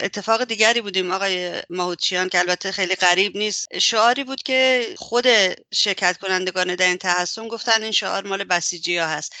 [0.00, 3.78] اتفاق دیگری بودیم آقای ماهوچیان که البته خیلی غریب نیست.
[3.78, 5.24] شعاری بود که خود
[5.74, 9.34] شرکت کنندگان در این تحسن گفتن این شعار مال بسیجی ها هست.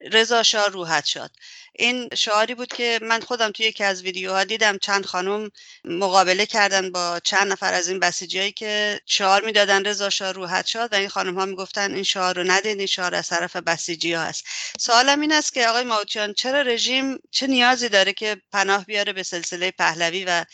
[0.00, 1.30] رضا شاه روحت شد
[1.72, 5.50] این شعاری بود که من خودم توی یکی از ویدیوها دیدم چند خانم
[5.84, 10.88] مقابله کردن با چند نفر از این بسیجی که شعار می‌دادن رضا شاه روحت شد
[10.92, 14.22] و این خانم ها می‌گفتن این شعار رو ندید این شعار از طرف بسیجی ها
[14.22, 14.44] هست.
[14.80, 19.22] سوالم این است که آقای ماوچیان چرا رژیم چه نیازی داره که پناه بیاره به
[19.22, 20.44] سلسله پهلوی و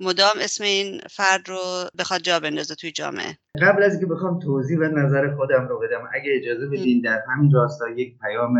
[0.00, 1.60] مدام اسم این فرد رو
[1.98, 3.36] بخواد جا بندازه توی جامعه.
[3.62, 7.52] قبل از اینکه بخوام توضیح و نظر خودم رو بدم اگه اجازه بدین در همین
[7.52, 8.54] راستا یک پیام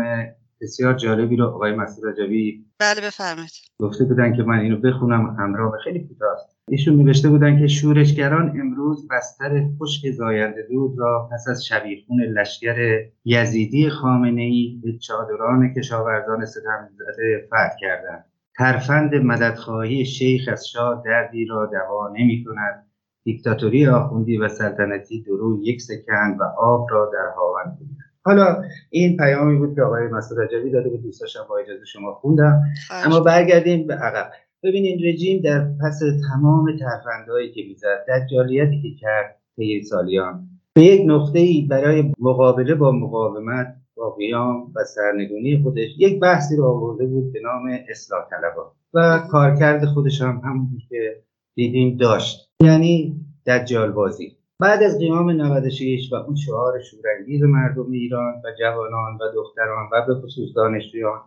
[0.61, 3.51] بسیار جالبی رو آقای مسئول رجبی بله بفرمایید.
[3.79, 9.07] گفته بودن که من اینو بخونم همراه خیلی کوتاه ایشون نوشته بودن که شورشگران امروز
[9.07, 16.45] بستر خشک زاینده دود را پس از شبیخون لشکر یزیدی خامنه ای به چادران کشاورزان
[16.45, 18.30] ستم زده فتح کردند.
[18.57, 22.87] ترفند مددخواهی شیخ از شاه دردی را دوا نمی کند.
[23.23, 27.77] دیکتاتوری آخوندی و سلطنتی درو یک سکند و آب را در هاون
[28.25, 32.61] حالا این پیامی بود که آقای مسعود رجبی داده بود دوستاشم با اجازه شما خوندم.
[32.91, 34.31] اما برگردیم به عقب.
[34.63, 40.81] ببینید رژیم در پس تمام ترفندهایی که می‌زد در جالیتی که کرد طی سالیان به
[40.81, 46.65] یک نقطه ای برای مقابله با مقاومت با قیام و سرنگونی خودش یک بحثی رو
[46.65, 51.23] آورده بود به نام اصلاح طلبا و کارکرد خودش هم همون که
[51.55, 53.15] دیدیم داشت یعنی
[53.47, 54.37] دجال بازی.
[54.59, 60.05] بعد از قیام 96 و اون شعار شورانگیز مردم ایران و جوانان و دختران و
[60.07, 61.19] به خصوص دانشجویان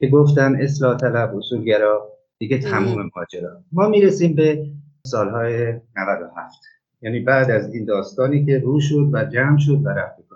[0.00, 3.60] که گفتن اصلاح طلب اصولگرا دیگه تموم ماجرا.
[3.72, 4.66] ما می‌رسیم به
[5.06, 6.62] سالهای 97
[7.02, 10.29] یعنی بعد از این داستانی که رو شد و جمع شد و رفت.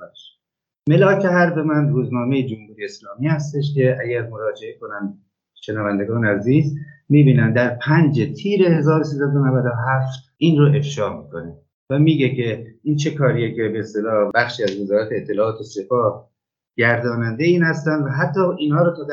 [0.89, 5.19] ملاک حرب من روزنامه جمهوری اسلامی هستش که اگر مراجعه کنن
[5.55, 6.75] شنوندگان عزیز
[7.09, 11.57] می‌بینن در پنج تیر 1397 این رو افشا می‌کنه
[11.91, 16.31] و میگه که این چه کاریه که به اصطلاح بخشی از وزارت اطلاعات و سپاه
[16.77, 19.05] گرداننده این هستن و حتی اینها رو تا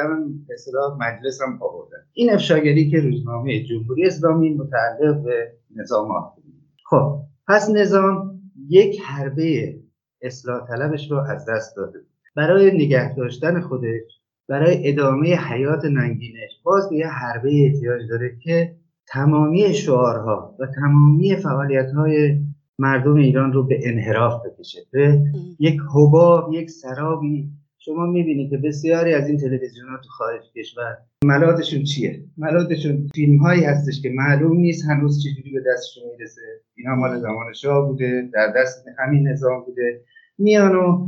[0.47, 1.97] به اصطلاح مجلس هم آوردن.
[2.13, 6.53] این افشاگری که روزنامه جمهوری اسلامی متعلق به نظام آخوندی
[6.85, 9.80] خب پس نظام یک حربه
[10.21, 11.99] اصلاح طلبش رو از دست داده
[12.35, 18.75] برای نگه داشتن خودش برای ادامه حیات ننگینش باز به یه حربه احتیاج داره که
[19.07, 22.39] تمامی شعارها و تمامی فعالیت های
[22.79, 24.79] مردم ایران رو به انحراف بکشه.
[24.91, 25.21] به
[25.59, 27.49] یک حباب یک سرابی.
[27.77, 33.37] شما می‌بینید که بسیاری از این تلویزیون ها تو خارج کشور ملاتشون چیه؟ ملاتشون فیلم
[33.37, 36.41] هایی هستش که معلوم نیست هنوز چجوری به دستشون می‌رسه.
[36.75, 40.01] اینا مال زمان شاه بوده در دست همین نظام بوده.
[40.41, 41.07] میان و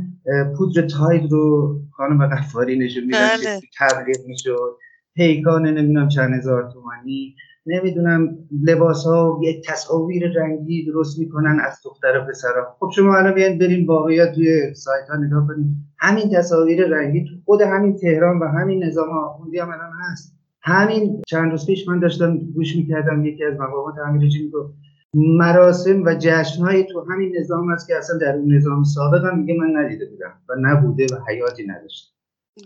[0.56, 3.60] پودر تاید رو خانم غفاری نشون میدن بله.
[3.78, 4.76] تبلیغ می‌شد.
[5.14, 7.36] پیکان نمی‌دونم چند هزار تومانی.
[7.66, 13.34] نمی‌دونم لباس ها یک تصاویر رنگی درست می‌کنن از دختر و پسرها خب شما الان
[13.34, 15.66] بیاین بریم واقعیت توی سایت ها نگاه کنید
[15.98, 20.34] همین تصاویر رنگی تو خود همین تهران و همین نظام آخوندی هم الان هست.
[20.62, 24.74] همین چند روز پیش من داشتم گوش می‌کردم یکی از مقامات امیرجی می‌گفت
[25.14, 29.54] مراسم و جشنهای تو همین نظام است که اصلا در اون نظام سابق هم میگه
[29.54, 32.12] من ندیده بودم و نبوده و حیاتی نداشته.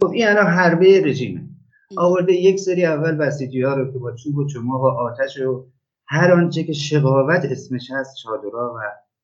[0.00, 1.40] خب این الان حربه رژیمه.
[1.96, 5.66] آورده یک سری اول بسیجی ها رو که با چوب و چماق و آتش و
[6.06, 8.78] هر آنچه که شقاوت اسمش هست چادرها و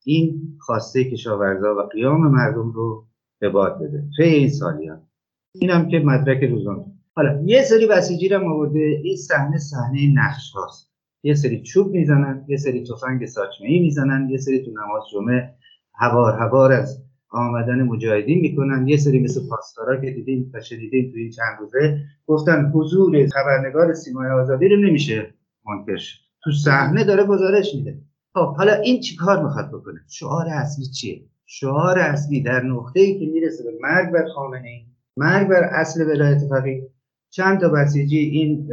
[0.05, 3.07] این خواسته کشاورزا و قیام مردم رو
[3.41, 4.05] به باد بده.
[4.17, 5.03] توی این سالیان
[5.71, 6.85] هم که مدرک روزانه.
[7.17, 9.01] حالا یه سری بسیجی رو آورده.
[9.05, 10.94] این صحنه صحنه نقش هاست
[11.25, 15.55] یه سری چوب می‌زنن یه سری تفنگ ساچمه ای می‌زنن یه سری تو نماز جمعه
[15.95, 18.89] هوار هوار از آمدن مجاهدین می‌کنن.
[18.89, 23.95] یه سری مثل پاسدارا که دیدیم و شنیدیم تو این چند روزه گفتن حضور خبرنگار
[23.95, 25.35] سیمای آزادی رو نمیشه
[25.67, 26.03] منکر
[26.45, 27.99] تو صحنه داره گزارش میده.
[28.35, 33.27] خب حالا این چیکار می‌خواد بکنه؟ شعار اصلی چیه؟ شعار اصلی در نقطه ای که
[33.27, 36.91] می‌رسه به مرگ بر خامنه ای مرگ بر اصل ولایت فقیه
[37.37, 38.69] چند تا بسیجی این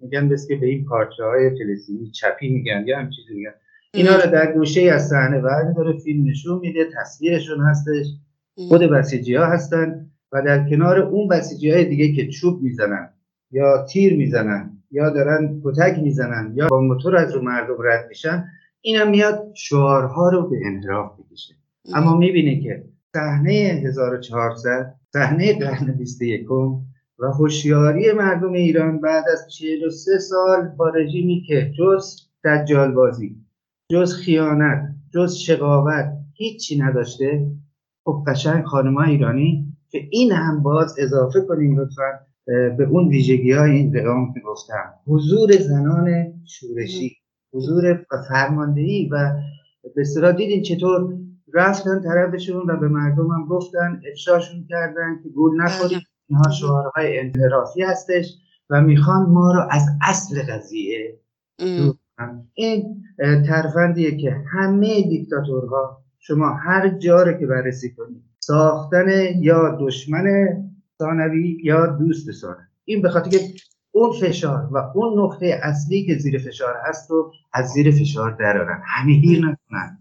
[0.00, 3.50] میگن بس که به این پارچه های فلسطینی چپی میگن یا هم چیزی میگن.
[3.94, 8.06] اینا رو در گوشه از صحنه ور داره فیلم نشون میده تصویرشون هستش.
[8.54, 13.08] خود بسیجی ها هستن و در کنار اون بسیجی های دیگه که چوب می‌زنن
[13.50, 18.44] یا تیر می‌زنن یا دارن کتک می‌زنن یا با موتور از رو مردم رد میشن
[18.80, 21.54] اینم میاد شعارها رو به انحراف بکشه
[21.94, 26.46] اما می‌بینه که صحنه 1400 صحنه قرن 21
[27.18, 33.36] و هوشیاری مردم ایران بعد از 43 سال با رژیمی که جز دجال بازی
[33.90, 37.46] جز خیانت جز شقاوت هیچی نداشته
[38.04, 42.20] خب قشنگ خانم ایرانی که این هم باز اضافه کنیم لطفا
[42.78, 44.94] به اون ویژگی های این قیام که گفتم.
[45.06, 47.16] حضور زنان شورشی
[47.52, 49.32] حضور فرماندهی و
[49.94, 51.14] به اصطلاح دیدین چطور
[51.54, 56.02] رفتن طرفشون و به مردم هم گفتن افشاشون کردن که گول نخورید.
[56.28, 58.34] اینها شعارهای انحرافی هستش
[58.70, 61.18] و می‌خوان ما رو از اصل قضیه
[62.54, 69.08] این ترفندیه که همه دیکتاتورها شما هر جا که بررسی کنید ساختن
[69.40, 70.24] یا دشمن
[70.98, 72.62] ثانوی یا دوست ثانوی.
[72.84, 73.40] این به خاطر که
[73.92, 78.82] اون فشار و اون نقطه اصلی که زیر فشار هست رو از زیر فشار درارن
[78.84, 79.97] همه هیر نکنن.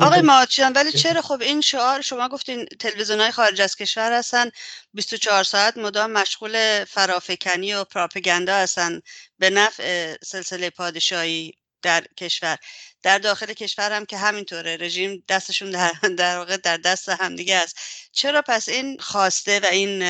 [0.00, 4.50] آقای ماچیان ولی چرا خب این شعار شما گفتین تلویزیون های خارج از کشور هستن
[4.94, 9.00] 24 ساعت مدام مشغول فرافکنی و پراپگاندا هستن
[9.38, 11.52] به نفع سلسله پادشاهی
[11.82, 12.58] در کشور.
[13.02, 17.76] در داخل کشور هم که همینطوره رژیم دستشون در, در واقع در دست همدیگه است.
[18.12, 20.02] چرا پس این خواسته و این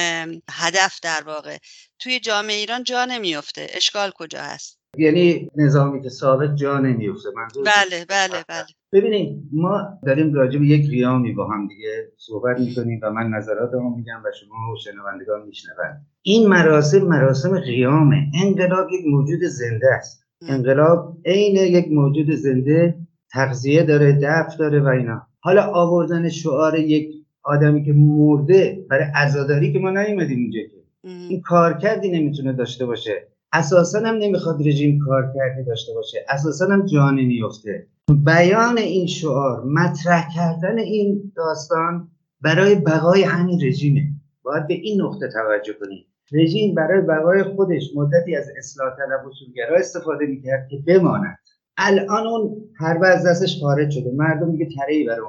[0.50, 1.58] هدف در واقع
[1.98, 7.64] توی جامعه ایران جا نمیفته اشکال کجا هست؟ یعنی نظامی که ثابت جا نمیفته منظور
[7.64, 8.64] بله بله بله.
[8.92, 13.96] ببینید ما داریم راجع به یک قیامی با هم دیگه صحبت می‌کنیم و من نظراتمو
[13.96, 16.06] میگم و شما و شنوندگان میشنوند.
[16.22, 18.16] این مراسم مراسم قیامه.
[18.44, 20.24] انقلاب یک موجود زنده است.
[20.48, 22.94] انقلاب عین یک موجود زنده
[23.32, 25.22] تغذیه داره دفع داره و اینا.
[25.40, 27.08] حالا آوردن شعار یک
[27.42, 30.78] آدمی که مرده برای عزاداری که ما نیومدیم اینجا که.
[31.02, 33.28] این کارکردی نمی‌تونه داشته باشه.
[33.52, 36.18] اساسا هم نمی‌خواد رژیم کار کرده داشته باشه.
[36.28, 37.87] اساسا هم جان نیفته
[38.24, 42.08] بیان این شعار مطرح کردن این داستان
[42.40, 44.02] برای بقای همین رژیمه.
[44.42, 46.04] باید به این نقطه توجه کنیم.
[46.32, 51.38] رژیم برای بقای خودش مدتی از اصلاح طلب اصولگرا استفاده می‌کرد که بماند.
[51.76, 55.20] الان اون هر از دستش خارج شده مردم دیگه ترهی برای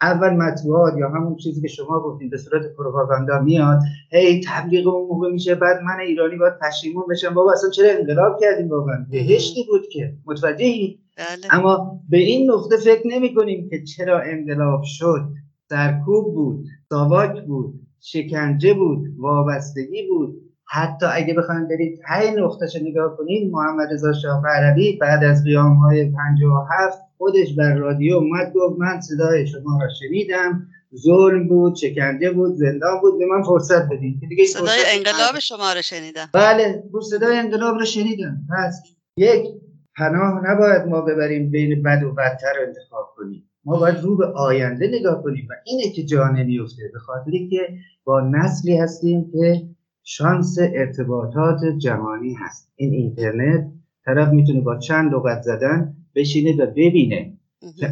[0.00, 3.80] اول مطبوعات یا همون چیزی که شما گفتین به صورت پروپاگاندا میاد
[4.10, 7.34] هی تبلیغ اون موقع میشه بعد من ایرانی باید پشیمون بشم.
[7.34, 10.14] بابا اصلا چرا انقلاب کردیم واقعا؟ بهشتی بود که.
[10.26, 11.26] متوجهی؟ بله.
[11.50, 15.28] اما به این نقطه فکر نمی کنیم که چرا انقلاب شد.
[15.68, 20.42] سرکوب بود ساواک بود شکنجه بود وابستگی بود.
[20.64, 25.76] حتی اگه بخوایم برید های نقطهش نگاه کنید محمد رضا شاه پهلوی بعد از قیام
[25.76, 32.30] های 57 خودش بر رادیو اومد گفت من صدای شما را شنیدم ظلم بود شکنجه
[32.30, 34.20] بود زندان بود به من فرصت بدین.
[34.28, 36.28] دیگه صدای انقلاب شما را شنیدم.
[36.32, 38.36] بله صدای انقلاب را شنیدم.
[38.50, 38.82] پس
[39.16, 39.46] یک
[39.96, 43.50] پناه نباید ما ببریم بین بد و بدتر رو انتخاب کنیم.
[43.64, 47.68] ما باید رو به آینده نگاه کنیم و اینه که جا نمیفته به خاطری که
[48.04, 49.62] با نسلی هستیم که
[50.02, 52.72] شانس ارتباطات جهانی هست.
[52.76, 53.72] این اینترنت
[54.04, 57.32] طرف می‌تونه با چند لغت زدن بشینه و ببینه.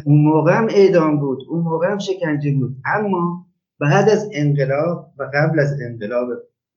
[0.05, 2.75] اون موقع هم اعدام بود اون موقع هم شکنجه بود.
[2.85, 3.45] اما
[3.79, 6.27] بعد از انقلاب و قبل از انقلاب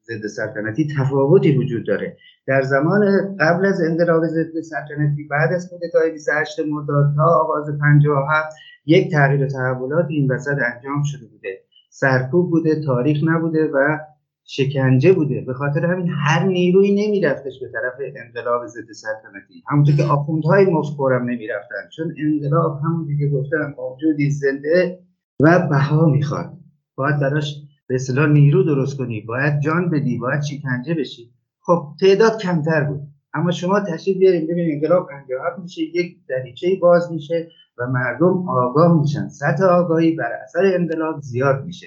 [0.05, 2.17] ضد سلطنتی تفاوتی وجود داره.
[2.47, 8.57] در زمان قبل از انقلاب ضد سلطنتی بعد از کودتای 28 مرداد تا آغاز 57
[8.87, 11.61] یک تغییر تحولات این وسط انجام شده بوده.
[11.91, 13.99] سرکوب بوده تاریخ نبوده و
[14.45, 15.41] شکنجه بوده.
[15.41, 19.63] به خاطر همین هر نیروی نمیرفتش به طرف انقلاب ضد سلطنتی.
[19.69, 21.89] همونطور که آخوندهای مفکورم نمی‌رفتن.
[21.97, 24.99] چون انقلاب همونطور که گفتم موجودی زنده
[25.41, 26.53] و بها می‌خواد.
[26.95, 29.21] باید براش به اصطلاح نیرو درست کنی.
[29.21, 31.31] باید جان بدی باید شکنجه بشی.
[31.61, 33.01] خب تعداد کمتر بود.
[33.35, 39.01] اما شما تشریف بیاریم ببینید انقلاب 57 میشه یک دریچه باز میشه و مردم آگاه
[39.01, 39.29] میشن.
[39.29, 41.87] سطح آگاهی بر اثر انقلاب زیاد میشه.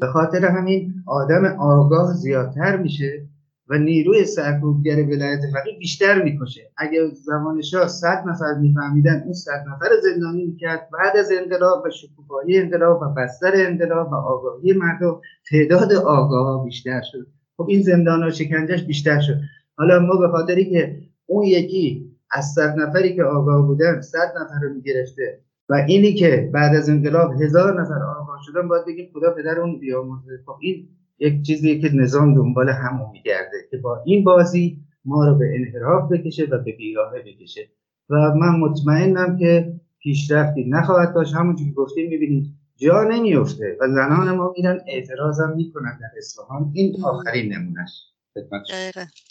[0.00, 3.26] به خاطر همین آدم آگاه زیادتر میشه
[3.68, 6.70] و نیروی سرکوبگر ولایت فقیه بیشتر می‌کشه.
[6.76, 10.88] اگه زمان شاه صد نفر میفهمیدن اون صد نفر زندانی می‌کرد.
[10.92, 15.20] بعد از انقلاب و شکوفایی انقلاب و بستر انقلاب و آگاهی مردم
[15.50, 17.26] تعداد آگاه بیشتر شد.
[17.56, 19.36] خب این زندان و شکنجهش بیشتر شد.
[19.76, 24.60] حالا ما به خاطری که اون یکی از صد نفری که آگاه بودن صد نفر
[24.62, 27.98] رو می‌گرفته و اینی که بعد از انقلاب هزار نفر
[28.46, 30.42] شدن باید بگیم خدا پدر اون بیامرزه.
[30.46, 30.88] خب این
[31.18, 36.12] یک چیزی که نظام دنبال همون میگرده که با این بازی ما رو به انحراف
[36.12, 37.68] بکشه و به بیراهه بکشه.
[38.10, 41.34] و من مطمئنم که پیشرفتی نخواهد داشت.
[41.34, 46.70] همونجوری که گفتیم می‌بینید جا نمیفته و زنان ما میرن اعتراض هم می‌کنن در اصفهان.
[46.74, 47.90] این آخرین نمونش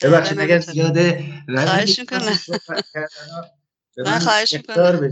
[0.04, 1.24] ببخشید اگر زیاده
[1.56, 2.38] خواهش می‌کنم؟
[3.98, 5.10] من خواهش می‌کنم.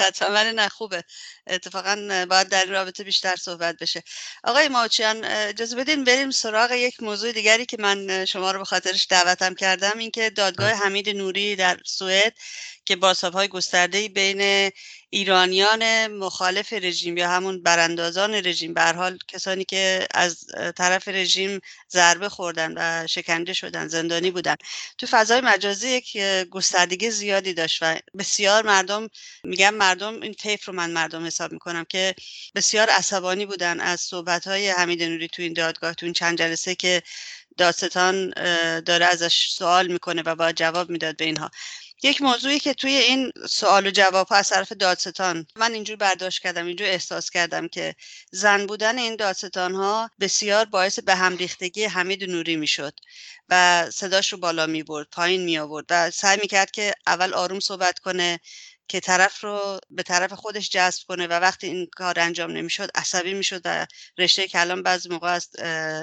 [0.00, 1.04] حتما ولی نه خوبه.
[1.46, 4.02] اتفاقا باید در این رابطه بیشتر صحبت بشه.
[4.44, 9.06] آقای ماچیان اجازه بدین بریم سراغ یک موضوع دیگری که من شما رو به خاطرش
[9.10, 9.98] دعوتم کردم.
[9.98, 12.34] اینکه دادگاه حمید نوری در سوئد
[12.84, 12.98] که
[13.34, 14.70] های گسترده بین
[15.10, 21.60] ایرانیان مخالف رژیم یا همون براندازان رژیم به حال کسانی که از طرف رژیم
[21.90, 24.56] ضربه خوردن و شکنجه شدن زندانی بودن.
[24.98, 26.16] تو فضای مجازی یک
[26.50, 29.08] گستردگی زیادی داشت و بسیار مردم
[29.44, 32.14] میگم مردم این طیف رو من مردم حساب می‌کنم که
[32.54, 36.74] بسیار عصبانی بودن از صحبت های حمید نوری تو این دادگاه تو این چند جلسه
[36.74, 37.02] که
[37.56, 38.30] دادستان
[38.80, 41.50] داره ازش سوال می‌کنه و باید جواب می‌داد به اینها.
[42.04, 46.66] یک موضوعی که توی این سوال و جواب از طرف دادستان من اینجور برداشت کردم
[46.66, 47.94] اینجور احساس کردم که
[48.30, 53.00] زن بودن این دادستان ها بسیار باعث به هم ریختگی حمید نوری می‌شد
[53.48, 57.34] و صداش رو بالا می برد پایین می آورد و سعی می کرد که اول
[57.34, 58.40] آروم صحبت کنه
[58.92, 63.34] که طرف رو به طرف خودش جذب کنه و وقتی این کار انجام نمی‌شد عصبی
[63.34, 63.86] می‌شد و
[64.18, 65.48] رشته کلام بعضی موقع از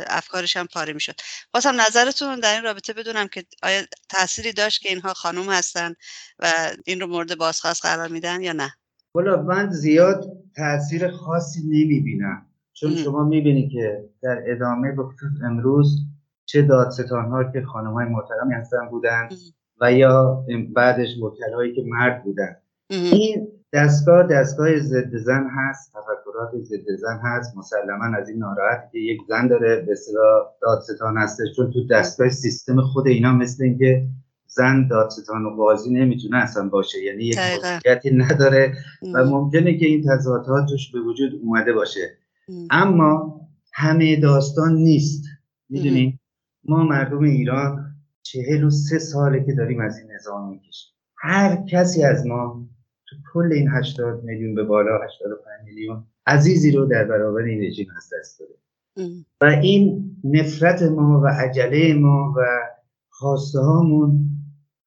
[0.08, 1.14] افکارش هم پاره می‌شد.
[1.54, 5.94] بازم نظرتون در این رابطه بدونم که آیا تأثیری داشت که اینها خانوم هستن
[6.40, 8.74] و این رو مورد بازخواست قرار میدن یا نه؟
[9.14, 10.26] والا من زیاد
[10.56, 12.46] تاثیر خاصی نمی‌بینم.
[12.74, 15.04] چون شما می‌بینی که در ادامه به
[15.46, 15.98] امروز
[16.46, 19.30] چه دادستان ها که خانم های محترمی هستن بودن
[19.82, 22.56] و یا بعدش وکلایی که مرد بودن.
[22.90, 27.58] این دستگاه دستگاه ضد زن هست تفکرات ضد زن هست.
[27.58, 32.30] مسلما از این ناراحتی که یک زن داره به اصطلاح دادستان هسته چون تو دستگاه
[32.30, 34.08] سیستم خود اینا مثل اینکه
[34.48, 37.04] زن دادستان و قاضی نمی‌تونه اصلا باشه.
[37.04, 38.74] یعنی یک خصوصیتی نداره
[39.14, 42.18] و ممکنه که این تضادها توش به وجود اومده باشه.
[42.70, 43.42] اما
[43.74, 45.26] همه داستان نیست.
[45.70, 46.20] می‌دونی؟
[46.64, 47.86] ما مردم ایران
[48.22, 50.94] چهل و سه ساله که داریم از این نظام می‌کشیم.
[51.18, 52.68] هر کسی از ما
[53.10, 57.88] تو کل این 80 میلیون به بالا 85 میلیون عزیزی رو در برابر این رژیم
[57.98, 58.54] از دست داده.
[59.42, 62.42] و این نفرت ما و عجله ما و
[63.10, 64.30] خواسته هامون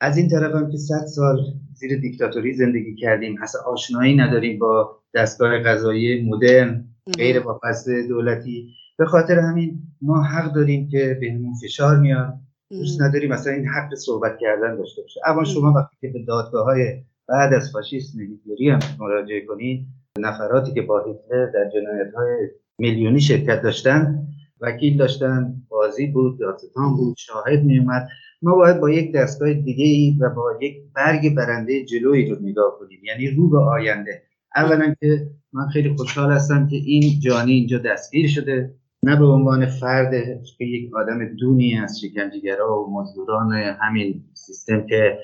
[0.00, 1.38] از این طرف هم که 100 سال
[1.74, 6.84] زیر دیکتاتوری زندگی کردیم اصلا آشنایی نداریم با دستگاه قضایی مدرن
[7.16, 8.74] غیر فصل دولتی.
[8.98, 12.34] به خاطر همین ما حق داریم که بهمون فشار میاد.
[12.70, 15.20] دوست نداریم مثلا این حق صحبت کردن داشته باشه.
[15.26, 19.86] اما شما وقتی که به دادگاه های بعد از فاشیسم هیتلری هم مراجعه کنید.
[20.18, 22.48] نفراتی که با هیتلر در جنایت های
[22.78, 24.26] میلیونی شرکت داشتن
[24.60, 28.08] وکیل داشتن بازی بود دادستان بود شاهد میومد
[28.42, 32.78] ما باید با یک دستگاه دیگه ای و با یک برگ برنده جلویی رو نگاه
[32.78, 33.00] کنیم.
[33.04, 34.22] یعنی رو به آینده.
[34.56, 38.74] اولا که من خیلی خوشحال هستم که این جانی اینجا دستگیر شده.
[39.02, 40.10] نه به عنوان فرد
[40.58, 45.18] که یک آدم دونی از شکنجهگرا و مزدوران همین سیستم که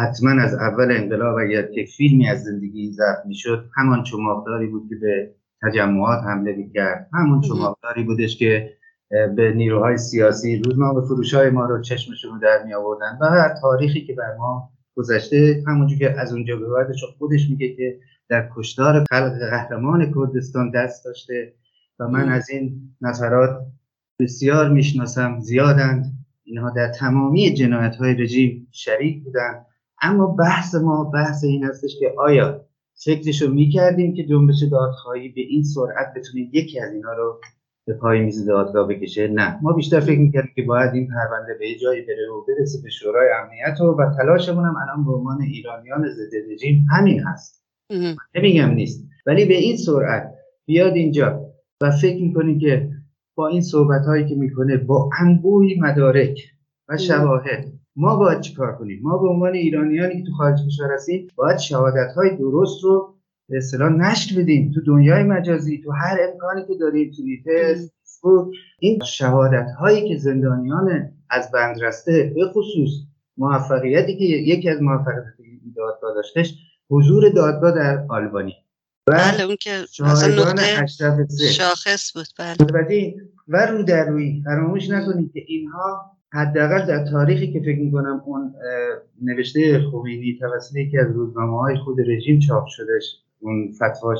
[0.00, 4.96] حتما از اول انقلاب اگر یک فیلمی از زندگی ضبط می‌شد همان چماقداری بود که
[4.96, 7.08] به تجمعات حمله می‌کرد.
[7.12, 8.72] همون چماقداری بودش که
[9.10, 14.06] به نیروهای سیاسی روزنامه فروش های ما رو چشمشون در می آوردن و هر تاریخی
[14.06, 17.98] که بر ما گذشته همونجور که از اونجا به بعدش خودش میگه که
[18.28, 21.54] در کشتار خلق قهرمان کردستان دست داشته
[21.98, 23.60] و من از این نظرات
[24.20, 26.04] بسیار می‌شناسم زیادند.
[26.44, 29.66] اینها در تمامی جنایت های رژیم شریک بودند.
[30.00, 32.64] اما بحث ما بحث این هستش که آیا
[33.04, 37.40] فکرشو می‌کردیم که جنبش دادخواهی به این سرعت بتونه یکی از اینا رو
[37.86, 39.58] به پای میز دادگاه بکشه؟ نه.
[39.62, 43.28] ما بیشتر فکر می‌کردیم که باید این پرونده به جایی بره و برسه به شورای
[43.42, 47.64] امنیت و, و تلاشمون هم الان به عنوان ایرانیان ضد رژیم همین هست.
[48.34, 49.08] نمیگم نیست.
[49.26, 50.34] ولی به این سرعت
[50.66, 51.46] بیاد اینجا
[51.82, 52.90] و فکر می‌کنیم که
[53.34, 56.40] با این صحبت هایی که می‌کنه با انبوهی مدارک
[56.88, 61.28] و شواهد ما باید چیکار کنیم؟ ما به عنوان ایرانیانی که تو خارج کشور هستیم
[61.36, 63.14] باید شهادت های درست رو
[63.48, 64.72] به اصطلاح نشر بدیم.
[64.74, 71.12] تو دنیای مجازی تو هر امکانی که داریم توییتر فیسبوک این شهادت هایی که زندانیان
[71.30, 72.90] از بند رسته به خصوص
[73.36, 75.24] موفقیتی که یکی از موفقیت
[75.76, 76.54] دادگاه داشتش
[76.90, 78.54] حضور دادگاه در آلبانی.
[79.06, 79.84] بله اون که
[81.50, 83.14] شاخص بود بله.
[83.48, 88.54] و رو در روی فراموش نکنید که اینها حداقل در تاریخی که فکر می‌کنم اون
[89.22, 94.18] نوشته خمینی توسط یکی از روزنامه های خود رژیم چاپ شدهش اون فتواش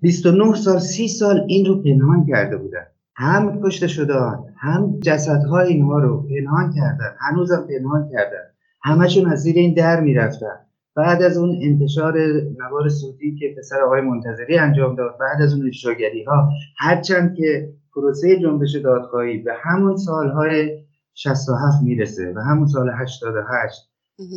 [0.00, 2.86] 29 سال 30 سال این رو پنهان کرده بودن.
[3.16, 8.42] هم کشته شدن هم جسدهای اینها رو پنهان کردن هنوزم پنهان کردن.
[8.82, 10.56] همشون از زیر این در می‌رفتن.
[10.94, 12.14] بعد از اون انتشار
[12.58, 17.68] نوار صوتی که پسر آقای منتظری انجام داد بعد از اون افشاگری ها هرچند که
[17.94, 20.81] پروسه جنبش دادخواهی به همون سالهای
[21.14, 23.92] 67 می‌رسه و همون سال 88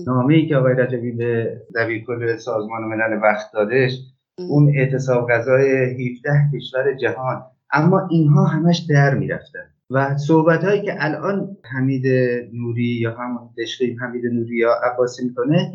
[0.08, 3.92] نامه ای که آقای رجبی به دبیرکل سازمان ملل وقت دادش
[4.50, 5.72] اون اعتصاب غذای
[6.10, 7.44] 17 کشور جهان.
[7.72, 9.76] اما اینها همش در می‌رفتن.
[9.90, 12.08] و صحبت هایی که الان حمید
[12.54, 15.72] نوری یا همون دشقی حمید نوری یا عباسی می‌کنه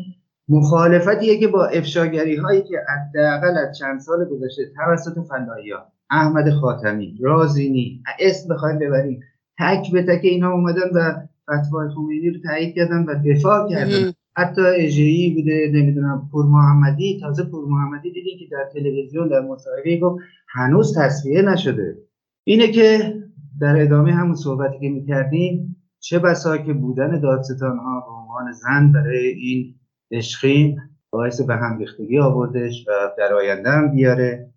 [0.49, 5.73] مخالفتیه که با افشاگری هایی که حداقل از چند سال گذشته توسط فنایی
[6.09, 9.19] احمد خاتمی رازینی اسم بخوایم ببریم.
[9.59, 14.11] تک به تک اینا اومدن و فتوای خمینی رو تایید کردن و دفاع کردن.
[14.35, 19.99] حتی اجهی بوده نمی‌دونم پور محمدی تازه پور محمدی دیدی که در تلویزیون در مصاحبه
[19.99, 21.97] گفت هنوز تصفیه نشده.
[22.43, 23.13] اینه که
[23.61, 28.91] در ادامه همون صحبتی که می‌کردیم چه بسا که بودن دادستان ها به عنوان زن
[28.91, 29.75] برای این
[30.11, 30.79] عشقین
[31.09, 34.49] باعث به هم ریختگی آوردش و در آینده هم بیاره.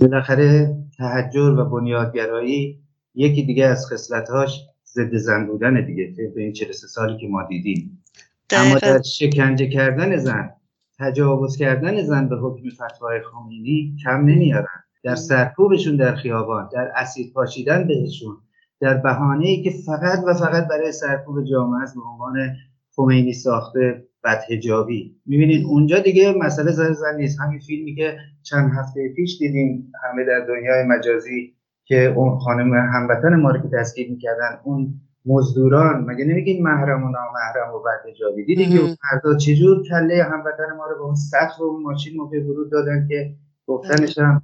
[0.00, 2.81] بالاخره تحجر و بنیادگرایی
[3.14, 8.04] یکی دیگه از خصلت‌هاش ضد زن بودن دیگه به این 43 سالی که ما دیدیم.
[8.50, 10.50] اما در شکنجه کردن زن
[10.98, 14.66] تجاوز کردن زن به حکم فتوای خمینی کم نمیارن
[15.04, 18.36] در سرکوبشون در خیابان در اسید پاشیدن بهشون
[18.80, 22.56] در بهانه ای که فقط و فقط برای سرکوب جامعه است به عنوان
[22.96, 25.16] خمینی ساخته بدهجابی.
[25.26, 27.40] می‌بینید اونجا دیگه مسئله زن زن نیست.
[27.40, 31.54] همین فیلمی که چند هفته پیش دیدیم همه در دنیای مجازی
[31.84, 37.10] که اون خانم هموطن ما رو که دستگیر می‌کردن اون مزدوران مگه نمیگین محرم و
[37.10, 41.60] نامحرم و بعد جابی دیدی که فردا چجور کله هموطن ما رو به اون سقف
[41.60, 43.34] و اون ماشین موقع ورود دادن که
[43.66, 44.42] گفتنش هم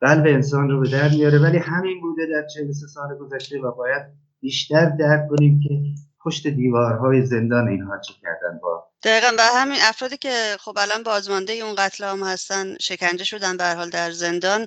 [0.00, 4.02] قلب انسان رو به در میاره ولی همین بوده در 43 سال گذشته و باید
[4.40, 5.80] بیشتر درک کنیم که
[6.24, 11.52] پشت دیوارهای زندان اینها چه کردن با دقیقا و همین افرادی که خب الان بازمانده
[11.52, 14.66] اون قتل هم هستن شکنجه شدن به حال در زندان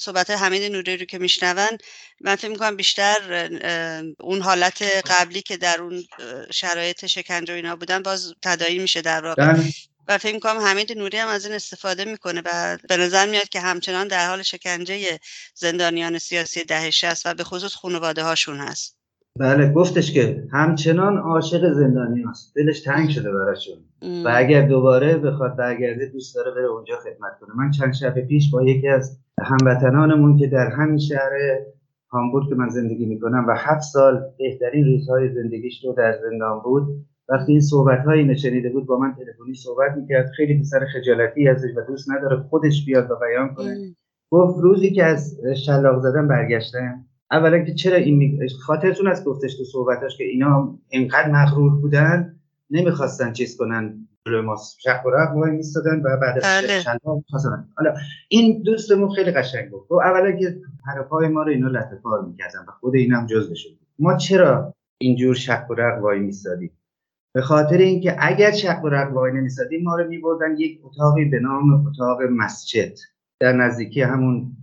[0.00, 1.78] صحبت حمید نوری رو که میشنون
[2.20, 3.48] من فکر می‌کنم بیشتر
[4.20, 6.04] اون حالت قبلی که در اون
[6.50, 9.64] شرایط شکنجه و اینا بودن باز تدایی میشه در واقع بله.
[10.08, 13.60] و فکر می‌کنم حمید نوری هم از این استفاده می‌کنه و به نظر میاد که
[13.60, 15.18] همچنان در حال شکنجه
[15.54, 18.97] زندانیان سیاسی ده است و به خصوص خانواده هاشون هست
[19.38, 22.56] بله گفتش که همچنان عاشق زندانی هست.
[22.56, 23.76] دلش تنگ شده براشون.
[24.24, 27.56] و اگر دوباره بخواد برگرده دوست داره بره اونجا خدمت کنه.
[27.56, 31.30] من چند شب پیش با یکی از هموطنانمون که در همین شهر
[32.12, 36.86] هامبورگ که من زندگی می‌کنم و هفت سال بهترین روزهای زندگیش رو در زندان بود
[37.28, 40.30] وقتی این صحبت هایی شنیده بود با من تلفنی صحبت می‌کرد.
[40.36, 43.94] خیلی پسر خجالتی ازش و دوست نداره خودش بیاد و بیان کنه.
[44.30, 49.64] گفت روزی که از شلاق زدن برگشتم اولا که چرا این خاطرتون از گفتش تو
[49.64, 52.36] صحبتاش که اینا اینقدر مغرور بودن
[52.70, 54.08] نمی‌خواستن چیز کنن.
[54.26, 56.98] جلوی ما شق و رق وای میستادن و بعد از بله.
[57.76, 57.94] حالا
[58.28, 60.56] این دوستمون خیلی قشنگ و اولا که
[61.10, 65.34] پای ما رو اینا لطه کار می‌کردن و خود اینم جز بشون ما چرا اینجور
[65.34, 66.70] شق و رق وای میستادیم
[67.34, 71.40] به خاطر اینکه اگر شق و رق وای نمیستادیم ما رو میبردن یک اتاقی به
[71.40, 72.92] نام اتاق مسجد.
[73.40, 74.56] در نزدیکی همون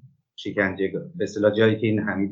[0.46, 2.32] شکنجه به اصطلاح جایی که این حمید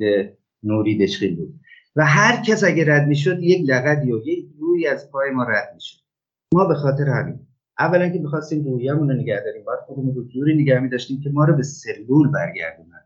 [0.63, 1.59] نوری دشخیل بود.
[1.95, 5.71] و هر کس اگه رد می‌شد یک لغدی و یک روی از پای ما رد
[5.73, 5.97] می‌شد.
[6.53, 7.39] ما به خاطر همین
[7.79, 9.63] اولا که می‌خواستیم رویمون رو نگه داریم.
[9.65, 13.03] باید خودمون رو جوری نگه می داشتیم که ما رو به سلول برگردونن.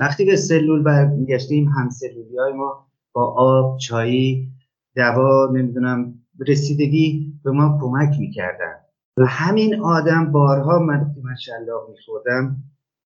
[0.00, 4.48] وقتی به سلول برگشتیم هم سلولی های ما با آب چایی
[4.96, 6.14] دوا نمی‌دونم
[6.48, 8.74] رسیدگی به ما کمک می‌کردن.
[9.16, 12.56] و همین آدم بارها من من شلاق میخوردم.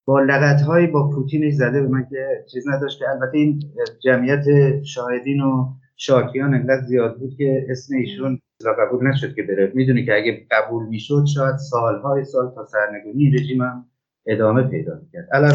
[0.06, 3.62] با لغت های با پوتینش زده به من که چیز نداشت که البته این
[4.04, 4.44] جمعیت
[4.82, 8.38] شاهدین و شاکیان انقدر زیاد بود که اسم ایشون
[8.78, 9.72] قبول نشد که بره.
[9.74, 13.86] می‌دونی که اگه قبول می‌شد شاید سالهای سال تا سرنگونی رژیم هم
[14.26, 15.28] ادامه پیدا می‌کرد.
[15.32, 15.52] الان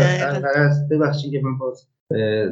[0.91, 1.87] ببخشید که من باز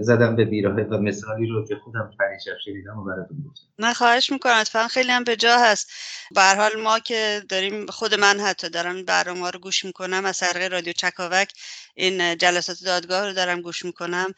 [0.01, 3.63] زدم به بیراهه و مثالی رو که خودم پریشب شنیدم و براتون گفتم.
[3.79, 4.53] نه خواهش می‌کنم.
[4.53, 5.91] اتفاقا خیلی هم به جا هست.
[6.35, 10.71] به حال ما که داریم خود من حتی دارم برنامه رو گوش می‌کنم از طریق
[10.71, 11.53] رادیو چکاوک.
[11.95, 14.33] این جلسات دادگاه رو دارم گوش می‌کنم.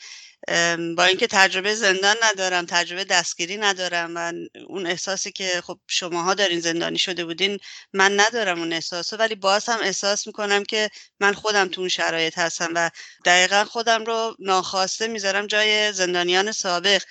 [0.97, 4.33] با اینکه تجربه زندان ندارم تجربه دستگیری ندارم و
[4.67, 7.59] اون احساسی که خب شماها دارین زندانی شده بودین
[7.93, 10.89] من ندارم اون احساسو ولی باز هم احساس می‌کنم که
[11.19, 12.89] من خودم تو اون شرایط هستم و
[13.25, 17.01] دقیقا خودم رو ناخواسته می‌ذارم جای زندانیان سابق.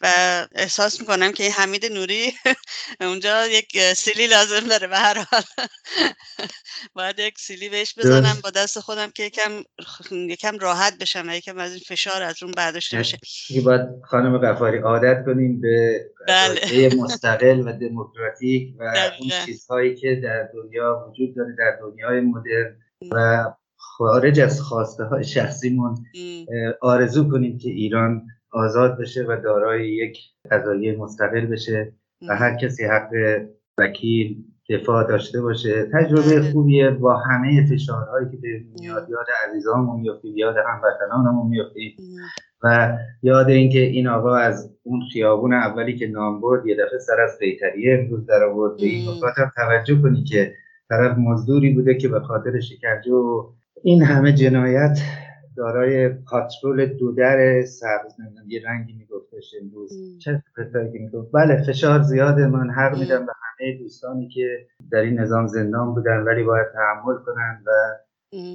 [0.00, 0.06] و
[0.54, 2.32] احساس می‌کنم که حمید نوری
[3.00, 5.42] اونجا یک سیلی لازم داره به هر حال.
[6.96, 9.50] باید یک سیلی بهش بزنم با دست خودم که یکم
[10.12, 13.18] یکم راحت بشم و یکم از این فشار از اون برداشته بشه.
[13.64, 16.90] باید خانم قفاری عادت کنیم به بله.
[16.96, 18.82] مستقل و دموکراتیک و
[19.20, 22.76] اون چیزهایی که در دنیا وجود داره در دنیای مدرن
[23.12, 23.44] و
[23.76, 25.94] خارج از خواسته های شخصیمون
[26.80, 28.22] آرزو کنیم که ایران
[28.52, 30.18] آزاد بشه و دارای یک
[30.50, 31.92] قضایی مستقل بشه
[32.28, 33.10] و هر کسی حق
[33.78, 35.88] وکیل دفاع داشته باشه.
[35.92, 36.52] تجربه بله.
[36.52, 36.90] خوبیه.
[36.90, 38.48] با همه فشارهایی که به
[38.80, 41.96] میاد یاد عزیزانمون میفتیم یاد هموطنانمون میفتیم
[42.62, 47.20] و یاد اینکه این آقا از اون خیابون اولی که نام برد یه دفعه سر
[47.20, 48.76] از بیتریه امروز در آورد.
[48.76, 50.54] به این هم توجه کنی که
[50.88, 54.98] طرف مزدوری بوده که به خاطر شکنجه و این همه جنایت
[55.56, 58.14] دارای پاترول دودر سبز
[58.46, 60.18] یه رنگی میگفتش امروز.
[60.18, 60.42] چه
[60.92, 65.46] که می‌گفت؟ بله فشار زیاده من حق میدم به همه دوستانی که در این نظام
[65.46, 67.70] زندان بودن ولی باید تحمل کنن و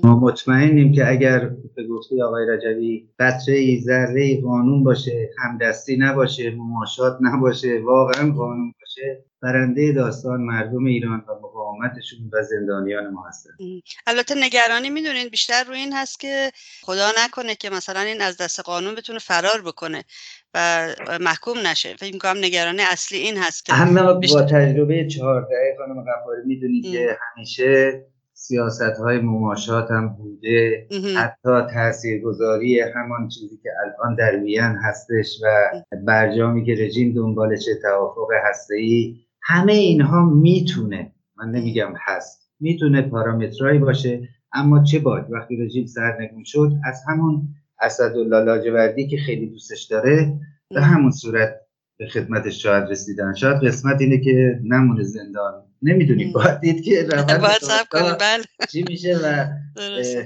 [0.04, 6.56] ما مطمئنیم که اگر به گفته آقای رجوی قطره ای ذره قانون باشه همدستی نباشه
[6.56, 11.45] مماشات نباشه واقعا قانون باشه برنده داستان مردم ایران و
[11.76, 13.49] مقاومتشون و زندانیان ما هستن.
[14.07, 16.51] البته نگرانی می‌دونین بیشتر روی این هست که
[16.82, 20.03] خدا نکنه که مثلا این از دست قانون بتونه فرار بکنه
[20.53, 20.88] و
[21.21, 21.95] محکوم نشه.
[21.95, 27.17] فکر می‌کنم نگرانی اصلی این هست که اما با تجربه چهارده خانم غفاری می‌دونید که
[27.36, 30.88] همیشه سیاست های مماشات هم بوده.
[31.17, 35.69] حتی تاثیرگذاری همان چیزی که الان در وین هستش و
[36.05, 38.76] برجامی که رژیم دنبالش توافق هسته
[39.41, 42.52] همه اینها می‌تونه من نمیگم هست.
[42.60, 47.48] می‌تونه پارامترایی باشه اما چه باد وقتی رژیم سرنگون شد از همون
[47.82, 51.62] اسدالله لاجوردی که خیلی دوستش داره به همون صورت
[51.98, 53.34] به خدمتش شاید رسیدن.
[53.34, 55.64] شاید قسمت اینه که نمونه زندان.
[55.82, 56.34] نمی‌دونیم.
[56.34, 57.42] باید دید که روند
[58.20, 58.44] بله.
[58.72, 59.46] چی میشه و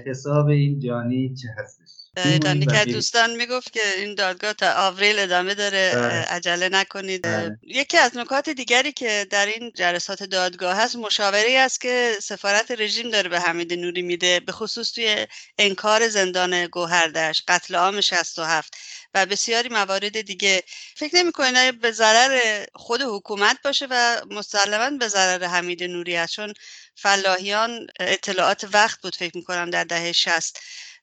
[0.05, 1.98] حساب این جانی چه هستش.
[2.24, 6.05] دقیقا که دوستان می‌گفت که این دادگاه تا آوریل ادامه داره بله.
[6.09, 7.22] عجله نکنید.
[7.22, 7.57] بله.
[7.63, 13.09] یکی از نکات دیگری که در این جلسات دادگاه هست مشاوره است که سفارت رژیم
[13.09, 18.74] داره به حمید نوری میده به خصوص توی انکار زندان گوهردش قتل عام 67
[19.13, 20.63] و بسیاری موارد دیگه.
[20.95, 21.32] فکر نمی
[21.72, 26.53] به ضرر خود حکومت باشه و مسلما به ضرر حمید نوری هست؟ چون
[26.95, 30.59] فلاحیان اطلاعات وقت بود فکر می‌کنم در دهه 60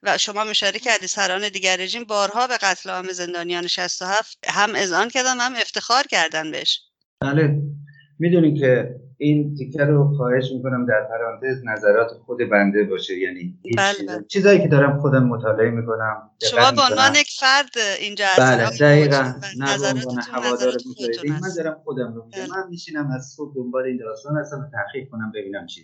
[0.07, 5.09] و شما مشاره کردی سران دیگر رژیم بارها به قتل عام زندانیان 67 هم اذعان
[5.09, 6.81] کردن هم افتخار کردن بهش.
[7.21, 7.63] بله.
[8.19, 13.19] می‌دونی که این تیکه رو خواهش می‌کنم در پرانتز نظرات خود بنده باشه.
[13.19, 14.25] یعنی بله بله.
[14.29, 19.35] چیزایی که دارم خودم مطالعه می‌کنم شما به عنوان یک فرد اینجا بله دقیقا.
[19.59, 19.77] نه
[21.41, 22.47] من دارم خودم رو میگم.
[22.51, 25.83] من میشینم از صبح دنبال این داستان هستم تحقیق کنم ببینم چی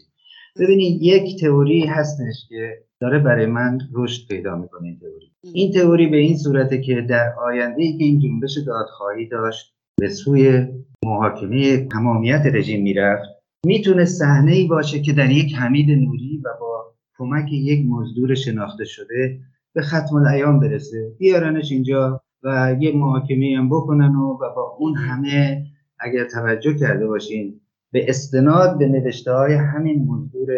[0.59, 5.33] ببینید یک تئوری هستش که داره برای من رشد پیدا می‌کنه این تئوری.
[5.55, 10.09] این تئوری به این صورته که در آینده ای که این جنبش دادخواهی داشت به
[10.09, 10.67] سوی
[11.05, 13.29] محاکمه تمامیت رژیم می‌رفت
[13.67, 18.85] می‌تونه صحنه ای باشه که در یک حمید نوری و با کمک یک مزدور شناخته
[18.85, 19.39] شده
[19.75, 21.13] به ختم الایام برسه.
[21.19, 25.67] بیارنش اینجا و یه محاکمه هم بکنن و, و با اون همه
[26.01, 27.61] اگر توجه کرده باشین
[27.93, 30.49] به استناد به نوشته های همین مزدور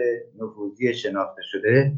[0.40, 1.92] نفوذی شناخته شده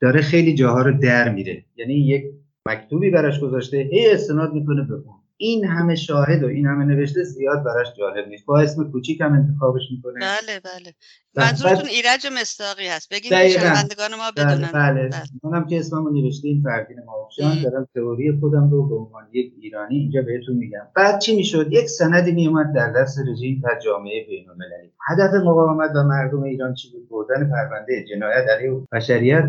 [0.00, 1.64] داره خیلی جاها رو در میره.
[1.76, 2.24] یعنی یک
[2.66, 5.17] مکتوبی براش گذاشته هی استناد می‌کنه به اون.
[5.40, 8.46] این همه شاهد و این همه نوشته زیاد براش جالب نیست.
[8.46, 10.20] با اسم کوچیک هم انتخابش می‌کنه.
[10.20, 10.94] بله بله.
[11.34, 13.12] منظورتون ایرج مستاقی هست.
[13.12, 14.72] بگید که شنوندگان ما بله، بدونن.
[14.72, 15.22] بله, بله.
[15.42, 19.96] منم که اسممو نوشته این فردین ماوکشان دارم تئوری خودم رو به عنوان یک ایرانی
[19.96, 20.86] اینجا بهتون میگم.
[20.94, 25.90] بعد چی می‌شد؟ یک سندی میومد در دست رژیم در جامعه بین المللی هدف مقاومت
[25.94, 29.44] و مردم ایران چی بود؟ بردن پرونده جنایت علیه بشریت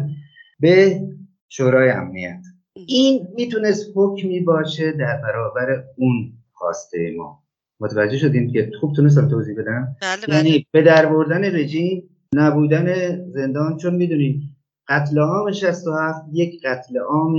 [0.59, 1.01] به
[1.49, 2.41] شورای امنیت.
[2.89, 7.43] این می‌تونست حکمی باشه در برابر اون خواسته ما.
[7.79, 9.95] متوجه شدیم که خوب تونستم توضیح بدم.
[10.01, 10.35] بله بله.
[10.35, 14.41] یعنی به در بردن رژیم نبودن زندان چون می‌دونید
[14.87, 17.33] قتل عام 67 یک قتل عام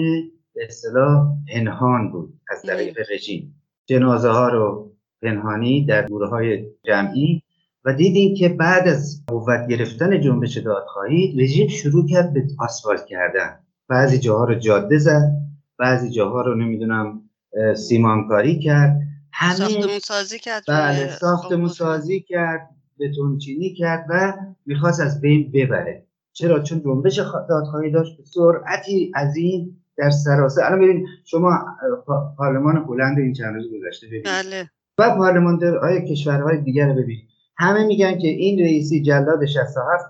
[0.55, 3.55] به اصطلاح پنهان بود از طریق رژیم.
[3.86, 4.92] جنازه ها رو
[5.22, 7.42] پنهانی در گروه های جمعی
[7.84, 13.59] و دیدیم که بعد از قوت گرفتن جنبش دادخواهی رژیم شروع کرد به آسفالت کردن.
[13.91, 15.30] بعضی جاها رو جاده زد
[15.78, 17.20] بعضی جاها رو نمی‌دونم
[17.76, 19.01] سیمانکاری کرد.
[19.32, 22.70] همه ساختمون سازی کرد بله ساختمون سازی کرد
[23.01, 24.32] بتونچینی کرد و
[24.66, 26.07] می‌خواست از بین ببره.
[26.32, 30.62] چرا؟ چون جنبش دادخواهی داشت به سرعتی این در سراسر.
[30.62, 31.59] الان ببین شما
[32.38, 34.26] پارلمان هلند این چند روز گذشته ببینید.
[34.26, 34.70] بله.
[34.99, 37.28] و پارلماندارهای کشورهای دیگر رو ببینید.
[37.57, 40.05] همه میگن که این رئیسی جلاد 67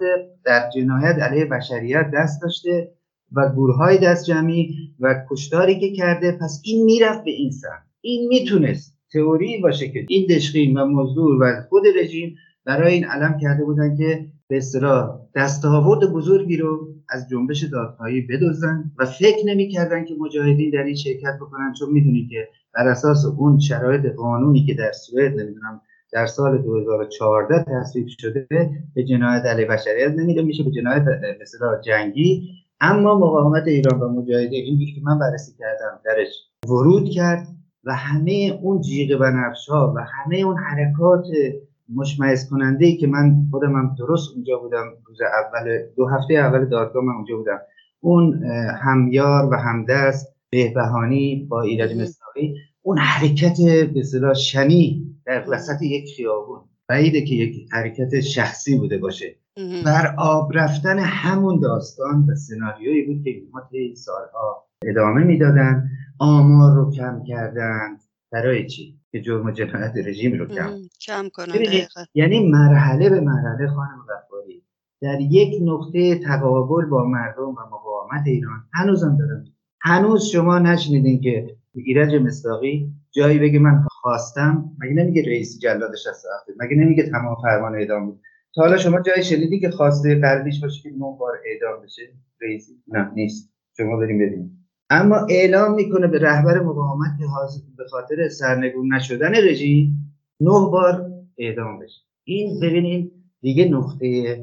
[0.45, 2.93] در جنایت علیه بشریت دست داشته.
[3.33, 7.83] و گروه های دست جمعی و کشتاری که کرده پس این می‌رفت به این سمت.
[8.01, 13.39] این می‌تونست تئوری باشه که این دشقین و مزدور و خود رژیم برای این علم
[13.39, 20.05] کرده بودن که به اصطلاح دستاورد بزرگی رو از جنبش دادخواهی بدوزن و فکر نمی‌کردن
[20.05, 24.75] که مجاهدین در این شرکت بکنن چون می‌دونید که بر اساس اون شرایط قانونی که
[24.75, 25.81] در سوئد نمی‌دونم
[26.13, 28.47] در سال 2014 تصویب شده
[28.95, 31.05] به جنایت علیه بشریت نمیده میشه به جنایت
[31.41, 32.51] مثلا جنگی
[32.81, 36.29] اما مقاومت ایران و مجاهدین این که من بررسی کردم درش
[36.69, 37.47] ورود کرد
[37.85, 41.27] و همه اون جیغ و نفش ها و همه اون حرکات
[41.95, 46.65] مشمعز کننده ای که من خودم هم درست اونجا بودم روز اول دو هفته اول
[46.65, 47.59] دادگاه من اونجا بودم.
[48.01, 48.45] اون
[48.83, 53.57] همیار و همدست بهبهانی با ایراد مصداقی اون حرکت
[53.95, 56.61] به شنی در وسط یک خیابون.
[56.91, 59.37] بعیده که یک حرکت شخصی بوده باشه.
[59.85, 65.89] بر آب رفتن همون داستان و سناریویی بود که اینها طی سالها ادامه می‌دادن.
[66.19, 67.99] آمار رو کم کردن
[68.33, 70.71] برای چی؟ که جرم جنایت رژیم رو کم.
[71.07, 71.55] کم کنن
[72.15, 74.63] یعنی مرحله به مرحله خانم غفاری.
[75.03, 79.45] در یک نقطه تقابل با مردم و مقاومت ایران هنوزم دارن
[79.81, 86.27] هنوز شما نشنیدین که ایرج مصداقی جایی بگه من خواستم مگه نمیگه رئیس جلادش هست
[86.61, 88.21] مگه نمیگه تمام فرمان اعدام بود؟
[88.55, 92.03] تا حالا شما جایی شنیدی که خواسته قلبیش باشه که نه بار اعدام بشه؟
[92.43, 93.53] رئیسی؟ نه نیست.
[93.77, 94.51] شما بریم ببینید
[94.91, 97.25] اما اعلام می‌کنه به رهبر مقاومت که
[97.77, 102.01] به خاطر سرنگون نشدن رژیم نه بار اعدام بشه.
[102.25, 104.39] این ببینید دیگه نقطه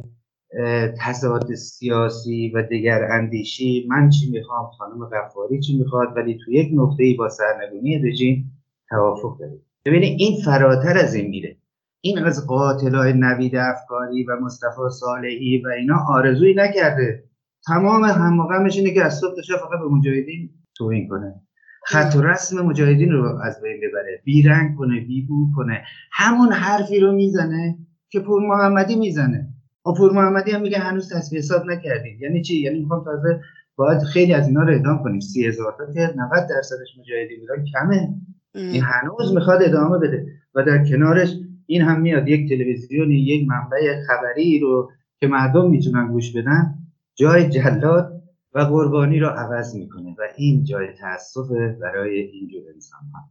[1.00, 3.88] تضاد سیاسی و دیگر اندیشی.
[3.90, 8.57] من چی می‌خوام؟ خانم غفاری چی می‌خواد؟ ولی تو یک نقطه ای با سرنگونی رژیم
[8.90, 11.58] توافق داره ببینید این فراتر از این میره.
[12.02, 17.24] این از قاتلای نوید افکاری و مصطفی صالحی و اینا آرزویی نکرده.
[17.68, 21.42] تمام همغمش اینه که از صبح تا فقط به مجاهدین توهین کنه.
[21.86, 24.22] خط و رسم مجاهدین رو از بین ببره.
[24.24, 25.84] بیرنگ کنه بیبو کنه.
[26.12, 27.78] همون حرفی رو می‌زنه
[28.10, 29.48] که پور محمدی می‌زنه.
[29.86, 33.42] و پور محمدی هم میگه هنوز تصفیه حساب نکردید یعنی چی؟ یعنی می‌خوام تازه
[33.76, 35.20] باید خیلی از اینا رو اعدام کنیم.
[35.20, 37.66] سی هزار تا که 90 درصدش مجاهدی بودن.
[37.74, 38.10] کمه.
[38.58, 40.26] این هنوز می‌خواد ادامه بده.
[40.56, 41.30] و در کنارش
[41.66, 42.28] این هم میاد.
[42.28, 46.76] یک تلویزیونی یک منبع خبری رو که مردم می‌تونن گوش بدن
[47.16, 50.16] جای جلاد و قربانی رو عوض می‌کنه.
[50.20, 51.48] و این جای تاسف
[51.82, 53.30] برای اینجور انسان ها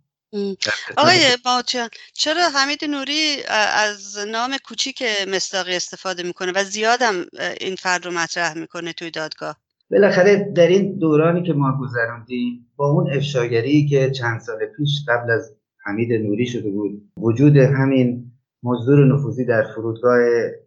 [0.97, 7.15] آقای باچان چرا حمید نوری از نام کوچیک مستاقی استفاده می‌کنه و زیادم
[7.61, 9.57] این فرد رو مطرح می‌کنه توی دادگاه؟
[9.91, 15.31] بالاخره در این دورانی که ما گذراندیم با اون افشاگری که چند سال پیش قبل
[15.31, 18.33] از حمید نوری شده بود وجود همین
[18.63, 20.19] مزدور نفوذی در فرودگاه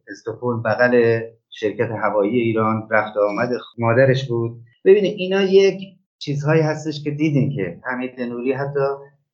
[0.07, 4.61] استکهلم بغل شرکت هوایی ایران رفت آمد مادرش بود.
[4.85, 5.81] ببینید اینا یک
[6.17, 8.79] چیزهایی هستش که دیدین که حمید نوری حتی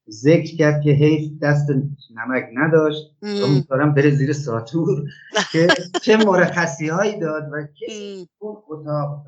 [0.10, 1.70] ذکر کرد که حیف دست
[2.16, 3.16] نمک نداشت.
[3.24, 5.04] امیدوارم بره زیر ساتور.
[5.52, 5.68] که
[6.02, 7.86] چه مرخصی هایی داد و که
[8.40, 9.24] اون اتاق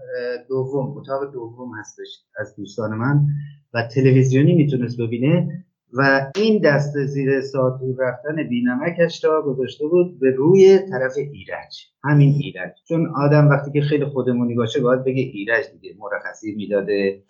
[0.50, 2.08] دوم اتاق دوم هستش
[2.40, 3.28] از دوستان من
[3.74, 5.66] و تلویزیونی می‌تونست ببینه.
[5.94, 11.88] و این دست زیر ساتور رفتن بینمکش را گذاشته بود به روی طرف ایرج.
[12.04, 12.72] همین ایرج.
[12.88, 17.24] چون آدم وقتی که خیلی خودمونی باشه باید بگه ایرج دیگه مرخصی می‌داده.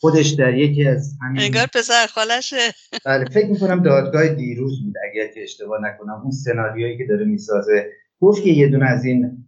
[0.00, 2.56] خودش در یکی از همین انگار پسر خالشه.
[3.06, 6.20] بله فکر می‌کنم دادگاه دیروز بود اگر که اشتباه نکنم.
[6.22, 7.86] اون سناریویی که داره می‌سازه.
[8.20, 9.46] گفت که یه دونه از این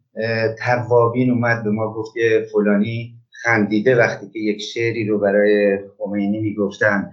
[0.65, 6.41] توابین اومد به ما گفت که فلانی خندیده وقتی که یک شعری رو برای خمینی
[6.41, 7.11] می‌گفتن.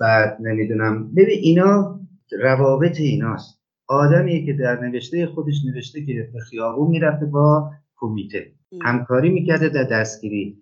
[0.00, 1.10] بعد نمی‌دونم.
[1.14, 2.00] ببین اینا
[2.42, 3.60] روابط ایناست.
[3.88, 8.52] آدمیه که در نوشته خودش نوشته که به خیابون می‌رفته با کمیته.
[8.82, 10.56] همکاری می‌کرده در دستگیری.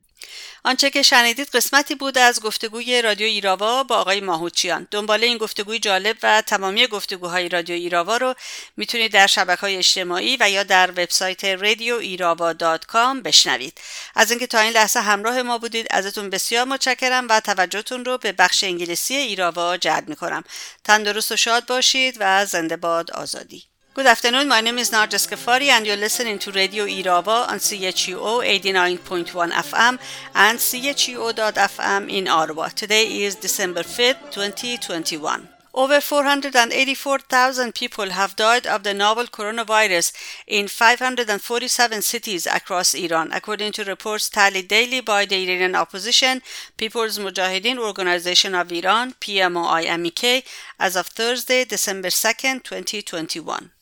[0.69, 4.89] آنچه که شنیدید قسمتی بود از گفتگوی رادیو ایراوا با آقای ماهوچیان.
[4.91, 8.35] دنباله این گفتگوی جالب و تمامی گفتگوهای رادیو ایراوا رو
[8.77, 13.81] می‌تونید در شبکه های اجتماعی و یا در وبسایت رادیو ایراوا دات کام بشنوید.
[14.14, 18.33] از اینکه تا این لحظه همراه ما بودید ازتون بسیار متشکرم و توجهتون رو به
[18.33, 20.45] بخش انگلیسی ایراوا جلب می‌کنم.
[20.85, 23.64] تندرست و شاد باشید و زنده باد آزادی.
[23.95, 24.47] Good afternoon.
[24.47, 29.99] My name is Narjas Kafari, and you're listening to Radio Irava on CHUO 89.1 FM
[30.36, 32.68] and CHUO.FM in Ottawa.
[32.68, 35.49] Today is December 5th, 2021.
[35.74, 40.12] Over 484,000 people have died of the novel coronavirus
[40.47, 46.43] in 547 cities across Iran, according to reports tallied daily by the Iranian opposition
[46.76, 50.45] People's Mujahideen Organization of Iran, PMOI-MEK,
[50.78, 53.72] as of Thursday, December 2nd, 2021.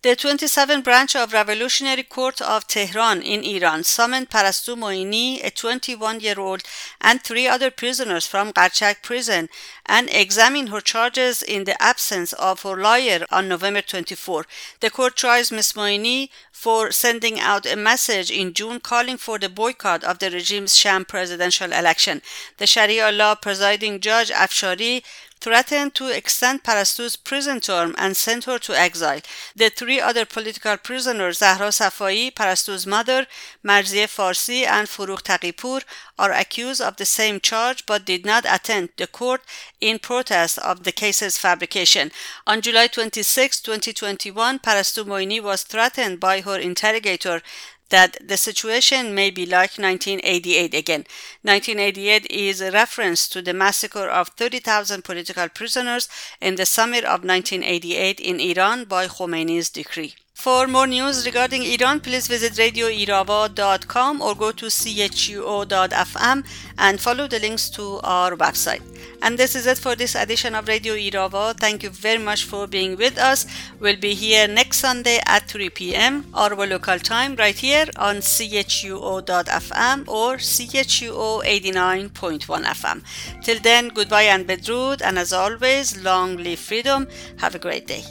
[0.00, 6.62] The 27 branch of Revolutionary Court of Tehran in Iran summoned Parastu Moini, a 21-year-old,
[7.00, 9.48] and three other prisoners from Qarchak prison
[9.86, 14.46] and examined her charges in the absence of her lawyer on November 24.
[14.78, 15.72] The court tries Ms.
[15.72, 20.76] Moini for sending out a message in June calling for the boycott of the regime's
[20.76, 22.22] sham presidential election.
[22.58, 25.02] The Sharia law presiding judge Afshari
[25.40, 29.20] threatened to extend Parastu's prison term and sent her to exile.
[29.54, 33.26] The three other political prisoners, Zahra Safai, Parastu's mother,
[33.64, 35.82] Marzieh Farsi, and Furukh Taqipur,
[36.18, 39.42] are accused of the same charge but did not attend the court
[39.80, 42.10] in protest of the case's fabrication.
[42.46, 47.42] On July 26, 2021, Parastu Moini was threatened by her interrogator
[47.90, 51.04] that the situation may be like 1988 again.
[51.42, 56.08] 1988 is a reference to the massacre of 30,000 political prisoners
[56.40, 60.14] in the summer of 1988 in Iran by Khomeini's decree.
[60.38, 66.44] For more news regarding Iran, please visit radioirava.com or go to chuo.fm
[66.78, 68.80] and follow the links to our website.
[69.20, 71.58] And this is it for this edition of Radio Irava.
[71.58, 73.46] Thank you very much for being with us.
[73.80, 76.24] We'll be here next Sunday at 3 p.m.
[76.32, 83.02] our local time right here on chuo.fm or chuo 89.1 FM.
[83.42, 87.08] Till then, goodbye and bedrood, and as always, long live freedom.
[87.38, 88.04] Have a great day.